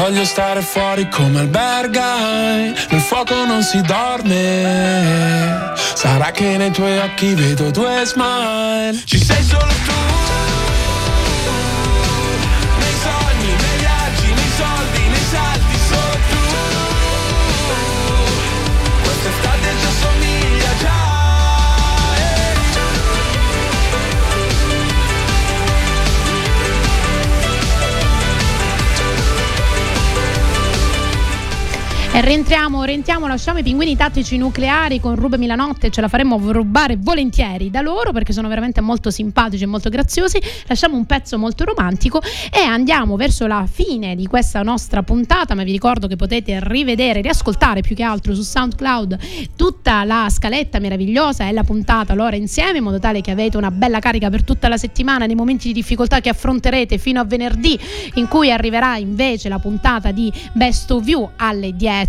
Voglio 0.00 0.24
stare 0.24 0.62
fuori 0.62 1.10
come 1.10 1.40
albergai, 1.40 2.74
nel 2.88 3.00
fuoco 3.02 3.44
non 3.44 3.62
si 3.62 3.82
dorme. 3.82 5.74
Sarà 5.94 6.30
che 6.30 6.56
nei 6.56 6.70
tuoi 6.70 6.96
occhi 6.96 7.34
vedo 7.34 7.70
due 7.70 8.02
smile. 8.06 8.98
Ci 9.04 9.22
sei 9.22 9.42
solo 9.42 9.66
tu. 9.84 9.99
Rientriamo, 32.20 32.84
rientriamo, 32.84 33.26
lasciamo 33.26 33.60
i 33.60 33.62
pinguini 33.62 33.96
tattici 33.96 34.36
nucleari 34.36 35.00
con 35.00 35.16
Rubemi 35.16 35.46
la 35.46 35.54
notte, 35.54 35.88
ce 35.88 36.02
la 36.02 36.08
faremmo 36.08 36.38
rubare 36.52 36.98
volentieri 36.98 37.70
da 37.70 37.80
loro 37.80 38.12
perché 38.12 38.34
sono 38.34 38.46
veramente 38.46 38.82
molto 38.82 39.10
simpatici 39.10 39.62
e 39.64 39.66
molto 39.66 39.88
graziosi. 39.88 40.38
Lasciamo 40.66 40.96
un 40.96 41.06
pezzo 41.06 41.38
molto 41.38 41.64
romantico 41.64 42.20
e 42.52 42.60
andiamo 42.60 43.16
verso 43.16 43.46
la 43.46 43.66
fine 43.66 44.16
di 44.16 44.26
questa 44.26 44.60
nostra 44.60 45.02
puntata, 45.02 45.54
ma 45.54 45.64
vi 45.64 45.72
ricordo 45.72 46.08
che 46.08 46.16
potete 46.16 46.58
rivedere, 46.60 47.22
riascoltare 47.22 47.80
più 47.80 47.96
che 47.96 48.02
altro 48.02 48.34
su 48.34 48.42
SoundCloud 48.42 49.18
tutta 49.56 50.04
la 50.04 50.26
scaletta 50.28 50.78
meravigliosa 50.78 51.48
e 51.48 51.52
la 51.52 51.64
puntata 51.64 52.12
loro 52.12 52.36
insieme 52.36 52.78
in 52.78 52.84
modo 52.84 52.98
tale 52.98 53.22
che 53.22 53.30
avete 53.30 53.56
una 53.56 53.70
bella 53.70 53.98
carica 53.98 54.28
per 54.28 54.44
tutta 54.44 54.68
la 54.68 54.76
settimana 54.76 55.24
nei 55.24 55.36
momenti 55.36 55.68
di 55.68 55.72
difficoltà 55.72 56.20
che 56.20 56.28
affronterete 56.28 56.98
fino 56.98 57.18
a 57.18 57.24
venerdì 57.24 57.80
in 58.16 58.28
cui 58.28 58.52
arriverà 58.52 58.98
invece 58.98 59.48
la 59.48 59.58
puntata 59.58 60.10
di 60.10 60.30
Best 60.52 60.90
of 60.90 61.06
You 61.06 61.26
alle 61.36 61.74
10 61.74 62.08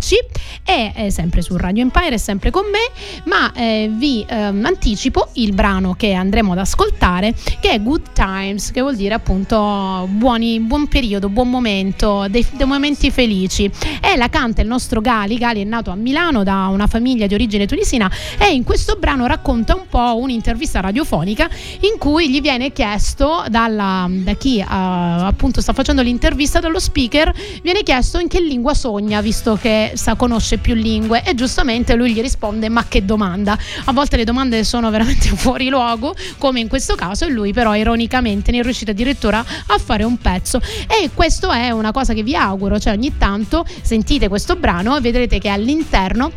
e 0.64 0.92
eh, 0.94 1.10
sempre 1.10 1.42
su 1.42 1.56
Radio 1.56 1.82
Empire 1.82 2.14
e 2.14 2.18
sempre 2.18 2.50
con 2.50 2.64
me 2.64 3.22
ma 3.24 3.52
eh, 3.52 3.90
vi 3.92 4.24
ehm, 4.28 4.64
anticipo 4.64 5.28
il 5.34 5.54
brano 5.54 5.94
che 5.94 6.12
andremo 6.12 6.52
ad 6.52 6.58
ascoltare 6.58 7.34
che 7.60 7.70
è 7.70 7.82
Good 7.82 8.12
Times 8.12 8.70
che 8.70 8.80
vuol 8.80 8.96
dire 8.96 9.14
appunto 9.14 10.08
buoni, 10.10 10.60
buon 10.60 10.88
periodo 10.88 11.28
buon 11.28 11.50
momento 11.50 12.26
dei, 12.28 12.44
dei 12.52 12.66
momenti 12.66 13.10
felici. 13.10 13.70
E 14.00 14.16
la 14.16 14.28
canta 14.28 14.62
il 14.62 14.68
nostro 14.68 15.00
Gali 15.00 15.36
Gali 15.38 15.60
è 15.60 15.64
nato 15.64 15.90
a 15.90 15.94
Milano 15.94 16.42
da 16.42 16.66
una 16.66 16.86
famiglia 16.86 17.26
di 17.26 17.34
origine 17.34 17.66
tunisina 17.66 18.10
e 18.38 18.52
in 18.52 18.64
questo 18.64 18.96
brano 18.98 19.26
racconta 19.26 19.74
un 19.74 19.86
po' 19.88 20.16
un'intervista 20.18 20.80
radiofonica 20.80 21.48
in 21.80 21.98
cui 21.98 22.30
gli 22.30 22.40
viene 22.40 22.72
chiesto 22.72 23.44
dalla, 23.48 24.08
da 24.08 24.34
chi 24.34 24.58
eh, 24.58 24.64
appunto 24.66 25.60
sta 25.60 25.72
facendo 25.72 26.02
l'intervista 26.02 26.60
dallo 26.60 26.80
speaker 26.80 27.32
viene 27.62 27.82
chiesto 27.82 28.18
in 28.18 28.28
che 28.28 28.40
lingua 28.40 28.74
sogna 28.74 29.20
visto 29.20 29.58
che 29.60 29.91
sa 29.94 30.14
conosce 30.14 30.58
più 30.58 30.74
lingue 30.74 31.22
e 31.24 31.34
giustamente 31.34 31.94
lui 31.94 32.12
gli 32.12 32.20
risponde 32.20 32.68
ma 32.68 32.84
che 32.86 33.04
domanda? 33.04 33.56
A 33.84 33.92
volte 33.92 34.16
le 34.16 34.24
domande 34.24 34.64
sono 34.64 34.90
veramente 34.90 35.28
fuori 35.36 35.68
luogo 35.68 36.14
come 36.38 36.60
in 36.60 36.68
questo 36.68 36.94
caso 36.94 37.24
e 37.24 37.30
lui 37.30 37.52
però 37.52 37.74
ironicamente 37.74 38.50
ne 38.50 38.58
è 38.58 38.62
riuscito 38.62 38.90
addirittura 38.90 39.44
a 39.66 39.78
fare 39.78 40.04
un 40.04 40.18
pezzo. 40.18 40.60
E 40.86 41.10
questo 41.14 41.50
è 41.50 41.70
una 41.70 41.92
cosa 41.92 42.12
che 42.12 42.22
vi 42.22 42.34
auguro 42.34 42.78
cioè 42.78 42.92
ogni 42.92 43.16
tanto 43.16 43.64
sentite 43.82 44.28
questo 44.28 44.56
brano 44.56 44.96
e 44.96 45.00
vedrete 45.00 45.38
che 45.38 45.48
all'interno 45.48 46.30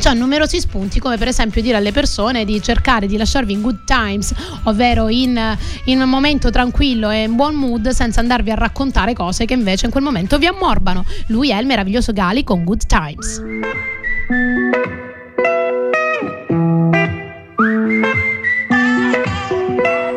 c'ha 0.00 0.12
numerosi 0.12 0.58
spunti 0.60 0.98
come 0.98 1.16
per 1.16 1.28
esempio 1.28 1.62
dire 1.62 1.76
alle 1.76 1.92
persone 1.92 2.44
di 2.44 2.60
cercare 2.62 3.06
di 3.06 3.16
lasciarvi 3.16 3.52
in 3.52 3.60
good 3.60 3.84
times 3.84 4.32
ovvero 4.64 5.08
in, 5.08 5.56
in 5.84 6.00
un 6.00 6.08
momento 6.08 6.50
tranquillo 6.50 7.10
e 7.10 7.24
in 7.24 7.36
buon 7.36 7.54
mood 7.54 7.88
senza 7.90 8.20
andarvi 8.20 8.50
a 8.50 8.54
raccontare 8.54 9.12
cose 9.12 9.44
che 9.44 9.54
invece 9.54 9.86
in 9.86 9.92
quel 9.92 10.02
momento 10.02 10.38
vi 10.38 10.46
ammorbano 10.46 11.04
lui 11.26 11.50
è 11.50 11.58
il 11.58 11.66
meraviglioso 11.66 12.12
Gali 12.12 12.44
con 12.44 12.64
good 12.64 12.86
times 12.86 13.40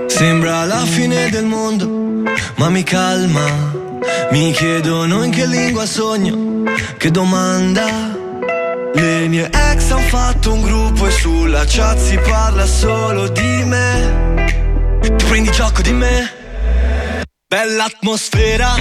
Sembra 0.07 0.63
la 0.63 0.85
fine 0.85 1.29
del 1.29 1.43
mondo, 1.43 2.23
ma 2.55 2.69
mi 2.69 2.83
calma. 2.83 3.43
Mi 4.31 4.53
chiedono 4.53 5.23
in 5.23 5.31
che 5.31 5.45
lingua 5.45 5.85
sogno, 5.85 6.63
che 6.97 7.11
domanda. 7.11 8.14
Le 8.95 9.27
mie 9.27 9.49
ex 9.51 9.89
han 9.91 10.01
fatto 10.03 10.53
un 10.53 10.61
gruppo 10.61 11.05
e 11.07 11.11
sulla 11.11 11.65
chat 11.67 11.97
si 11.97 12.17
parla 12.17 12.65
solo 12.65 13.27
di 13.27 13.63
me. 13.65 14.53
Tu 15.01 15.25
prendi 15.27 15.51
gioco 15.51 15.81
di 15.81 15.91
me. 15.91 16.31
Bella 17.45 17.83
atmosfera. 17.85 18.73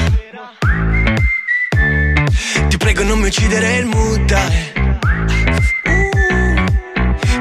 Ti 2.69 2.77
prego 2.77 3.03
non 3.03 3.19
mi 3.19 3.27
uccidere 3.27 3.79
il 3.79 3.87
mood 3.87 4.25
dai. 4.25 4.73
Uh. 5.85 6.65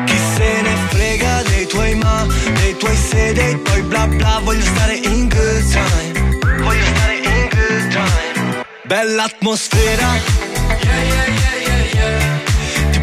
Chi 0.05 0.17
se 0.35 0.61
ne 0.61 0.75
frega 0.89 1.43
dei 1.43 1.67
tuoi 1.67 1.95
ma 1.95 2.25
Dei 2.53 2.75
tuoi 2.77 2.95
se, 2.95 3.33
dei 3.33 3.61
tuoi 3.61 3.81
bla 3.83 4.07
bla. 4.07 4.39
Voglio 4.43 4.65
stare 4.65 4.95
in 4.95 5.29
good 5.29 5.71
time. 5.71 6.37
Voglio 6.63 6.85
stare 6.95 7.17
in 7.17 7.49
good 7.49 7.87
time. 7.91 8.65
Bella 8.83 9.23
atmosfera 9.25 10.52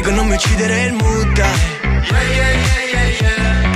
prego 0.00 0.10
non 0.14 0.28
mi 0.28 0.34
uccidere 0.34 0.84
il 0.84 0.94
dai 1.32 1.58
Yeah 2.10 2.22
yeah 2.32 2.84
yeah 2.92 3.72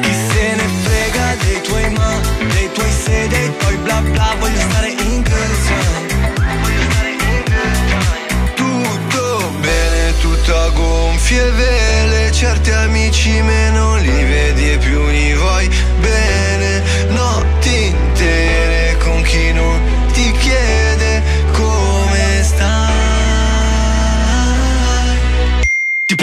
chi 0.00 0.12
se 0.28 0.54
ne 0.58 0.66
frega 0.82 1.26
dei 1.44 1.60
tuoi 1.60 1.90
ma, 1.90 2.20
dei 2.52 2.70
tuoi 2.72 2.90
se, 2.90 3.28
dei 3.28 3.56
tuoi 3.58 3.76
bla 3.78 4.00
bla 4.00 4.34
Voglio 4.38 4.60
stare 4.60 4.88
in 4.88 5.22
time 5.22 5.42
Tutto 8.54 9.52
bene, 9.60 10.18
tutto 10.20 10.56
a 10.56 10.68
gonfie 10.70 11.50
vele 11.50 12.32
Certi 12.32 12.70
amici 12.70 13.42
meno 13.42 13.96
li 13.96 14.24
vedi 14.24 14.70
e 14.70 14.78
più 14.78 15.06
li 15.08 15.34
vuoi 15.34 15.68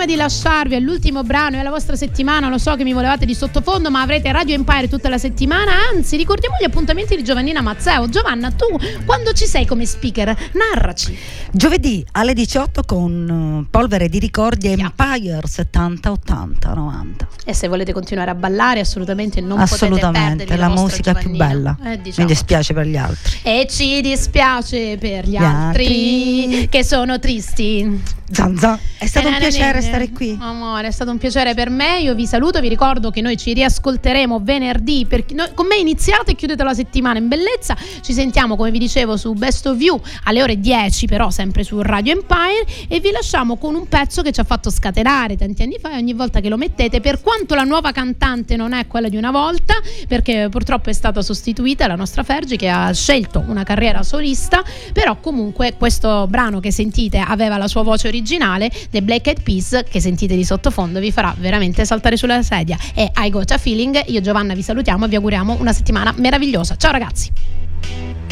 prima 0.00 0.06
di 0.06 0.16
lasciarvi 0.16 0.74
all'ultimo 0.76 1.22
brano 1.24 1.56
e 1.56 1.58
alla 1.58 1.68
vostra 1.68 1.94
settimana, 1.94 2.48
lo 2.48 2.56
so 2.56 2.74
che 2.74 2.84
mi 2.84 2.94
volevate 2.94 3.26
di 3.26 3.34
sottofondo, 3.34 3.90
ma 3.90 4.00
avrete 4.00 4.32
Radio 4.32 4.54
Empire 4.54 4.88
tutta 4.88 5.10
la 5.10 5.18
settimana. 5.18 5.72
Anzi, 5.92 6.16
ricordiamo 6.16 6.56
gli 6.58 6.64
appuntamenti 6.64 7.16
di 7.16 7.22
Giovannina 7.22 7.60
Mazzeo. 7.60 8.08
Giovanna, 8.08 8.50
tu 8.50 8.64
quando 9.04 9.32
ci 9.32 9.44
sei 9.44 9.66
come 9.66 9.84
speaker, 9.84 10.34
narraci. 10.52 11.18
Giovedì 11.52 12.04
alle 12.12 12.32
18 12.32 12.82
con 12.84 13.64
eh, 13.64 13.68
Polvere 13.70 14.08
di 14.08 14.18
Ricordi 14.18 14.68
Empire 14.68 15.40
70, 15.44 16.10
80, 16.10 16.72
90. 16.72 17.28
E 17.44 17.52
se 17.52 17.68
volete 17.68 17.92
continuare 17.92 18.30
a 18.30 18.34
ballare, 18.34 18.80
assolutamente 18.80 19.40
non 19.42 19.58
potete 19.58 19.74
Assolutamente, 19.74 20.44
perdervi 20.46 20.56
la 20.62 20.68
musica 20.68 21.12
più 21.14 21.30
bella. 21.30 21.76
Eh, 21.84 21.88
Mi 21.88 22.00
diciamo. 22.02 22.26
dispiace 22.26 22.72
per 22.72 22.86
gli 22.86 22.96
altri. 22.96 23.38
E 23.42 23.66
ci 23.68 24.00
dispiace 24.00 24.96
per 24.98 25.26
gli, 25.26 25.32
Gli 25.32 25.36
altri, 25.36 26.44
altri. 26.44 26.68
che 26.70 26.84
sono 26.84 27.18
tristi. 27.18 28.18
Zan 28.32 28.56
zan. 28.56 28.78
È 28.96 29.06
stato 29.06 29.26
un 29.26 29.36
piacere 29.38 29.82
stare 29.90 30.10
qui. 30.10 30.36
Amore, 30.40 30.88
è 30.88 30.90
stato 30.90 31.10
un 31.10 31.18
piacere 31.18 31.54
per 31.54 31.70
me. 31.70 32.00
Io 32.00 32.14
vi 32.14 32.26
saluto, 32.26 32.60
vi 32.60 32.68
ricordo 32.68 33.10
che 33.10 33.20
noi 33.20 33.36
ci 33.36 33.52
riascolteremo 33.52 34.40
venerdì. 34.42 35.06
perché 35.08 35.34
noi- 35.34 35.52
con 35.54 35.66
me 35.66 35.76
iniziate 35.76 36.32
e 36.32 36.34
chiudete 36.34 36.62
la 36.62 36.74
settimana 36.74 37.18
in 37.18 37.28
bellezza. 37.28 37.76
Ci 38.00 38.12
sentiamo, 38.12 38.56
come 38.56 38.70
vi 38.70 38.78
dicevo, 38.78 39.16
su 39.16 39.32
Best 39.32 39.66
of 39.66 39.80
You 39.80 40.00
alle 40.24 40.42
ore 40.42 40.58
10, 40.58 41.06
però 41.06 41.30
sempre 41.30 41.64
su 41.64 41.80
Radio 41.82 42.12
Empire. 42.12 42.64
E 42.88 43.00
vi 43.00 43.10
lasciamo 43.10 43.56
con 43.56 43.74
un 43.74 43.88
pezzo 43.88 44.22
che 44.22 44.32
ci 44.32 44.40
ha 44.40 44.44
fatto 44.44 44.70
scatenare 44.70 45.36
tanti 45.36 45.62
anni 45.62 45.78
fa. 45.80 45.92
E 45.92 45.96
ogni 45.96 46.12
volta 46.12 46.40
che 46.40 46.48
lo 46.48 46.56
mettete, 46.56 47.00
per 47.00 47.20
quanto 47.20 47.54
la 47.54 47.62
nuova 47.62 47.92
cantante 47.92 48.56
non 48.56 48.72
è 48.72 48.86
quella 48.86 49.08
di 49.08 49.16
una 49.16 49.30
volta, 49.30 49.74
perché 50.08 50.48
purtroppo 50.50 50.90
è 50.90 50.92
stata 50.92 51.22
sostituita 51.22 51.86
la 51.86 51.96
nostra 51.96 52.22
Fergi 52.22 52.56
che 52.56 52.68
ha 52.68 52.92
scelto 52.92 53.44
una 53.46 53.62
carriera 53.64 54.02
solista. 54.02 54.62
Però 54.92 55.16
comunque 55.16 55.74
questo 55.76 56.26
brano 56.28 56.60
che 56.60 56.72
sentite 56.72 57.18
aveva 57.18 57.56
la 57.56 57.68
sua 57.68 57.82
voce 57.82 58.08
originale, 58.08 58.70
The 58.90 59.02
Black 59.02 59.26
Eyed 59.26 59.42
Peas, 59.42 59.79
che 59.88 60.00
sentite 60.00 60.34
di 60.34 60.44
sottofondo, 60.44 61.00
vi 61.00 61.12
farà 61.12 61.34
veramente 61.38 61.84
saltare 61.84 62.16
sulla 62.16 62.42
sedia. 62.42 62.76
E 62.94 63.10
I 63.16 63.30
Got 63.30 63.50
a 63.52 63.58
Feeling, 63.58 64.02
io 64.06 64.18
e 64.18 64.22
Giovanna 64.22 64.54
vi 64.54 64.62
salutiamo 64.62 65.04
e 65.04 65.08
vi 65.08 65.16
auguriamo 65.16 65.56
una 65.60 65.72
settimana 65.72 66.12
meravigliosa. 66.16 66.76
Ciao 66.76 66.92
ragazzi! 66.92 68.29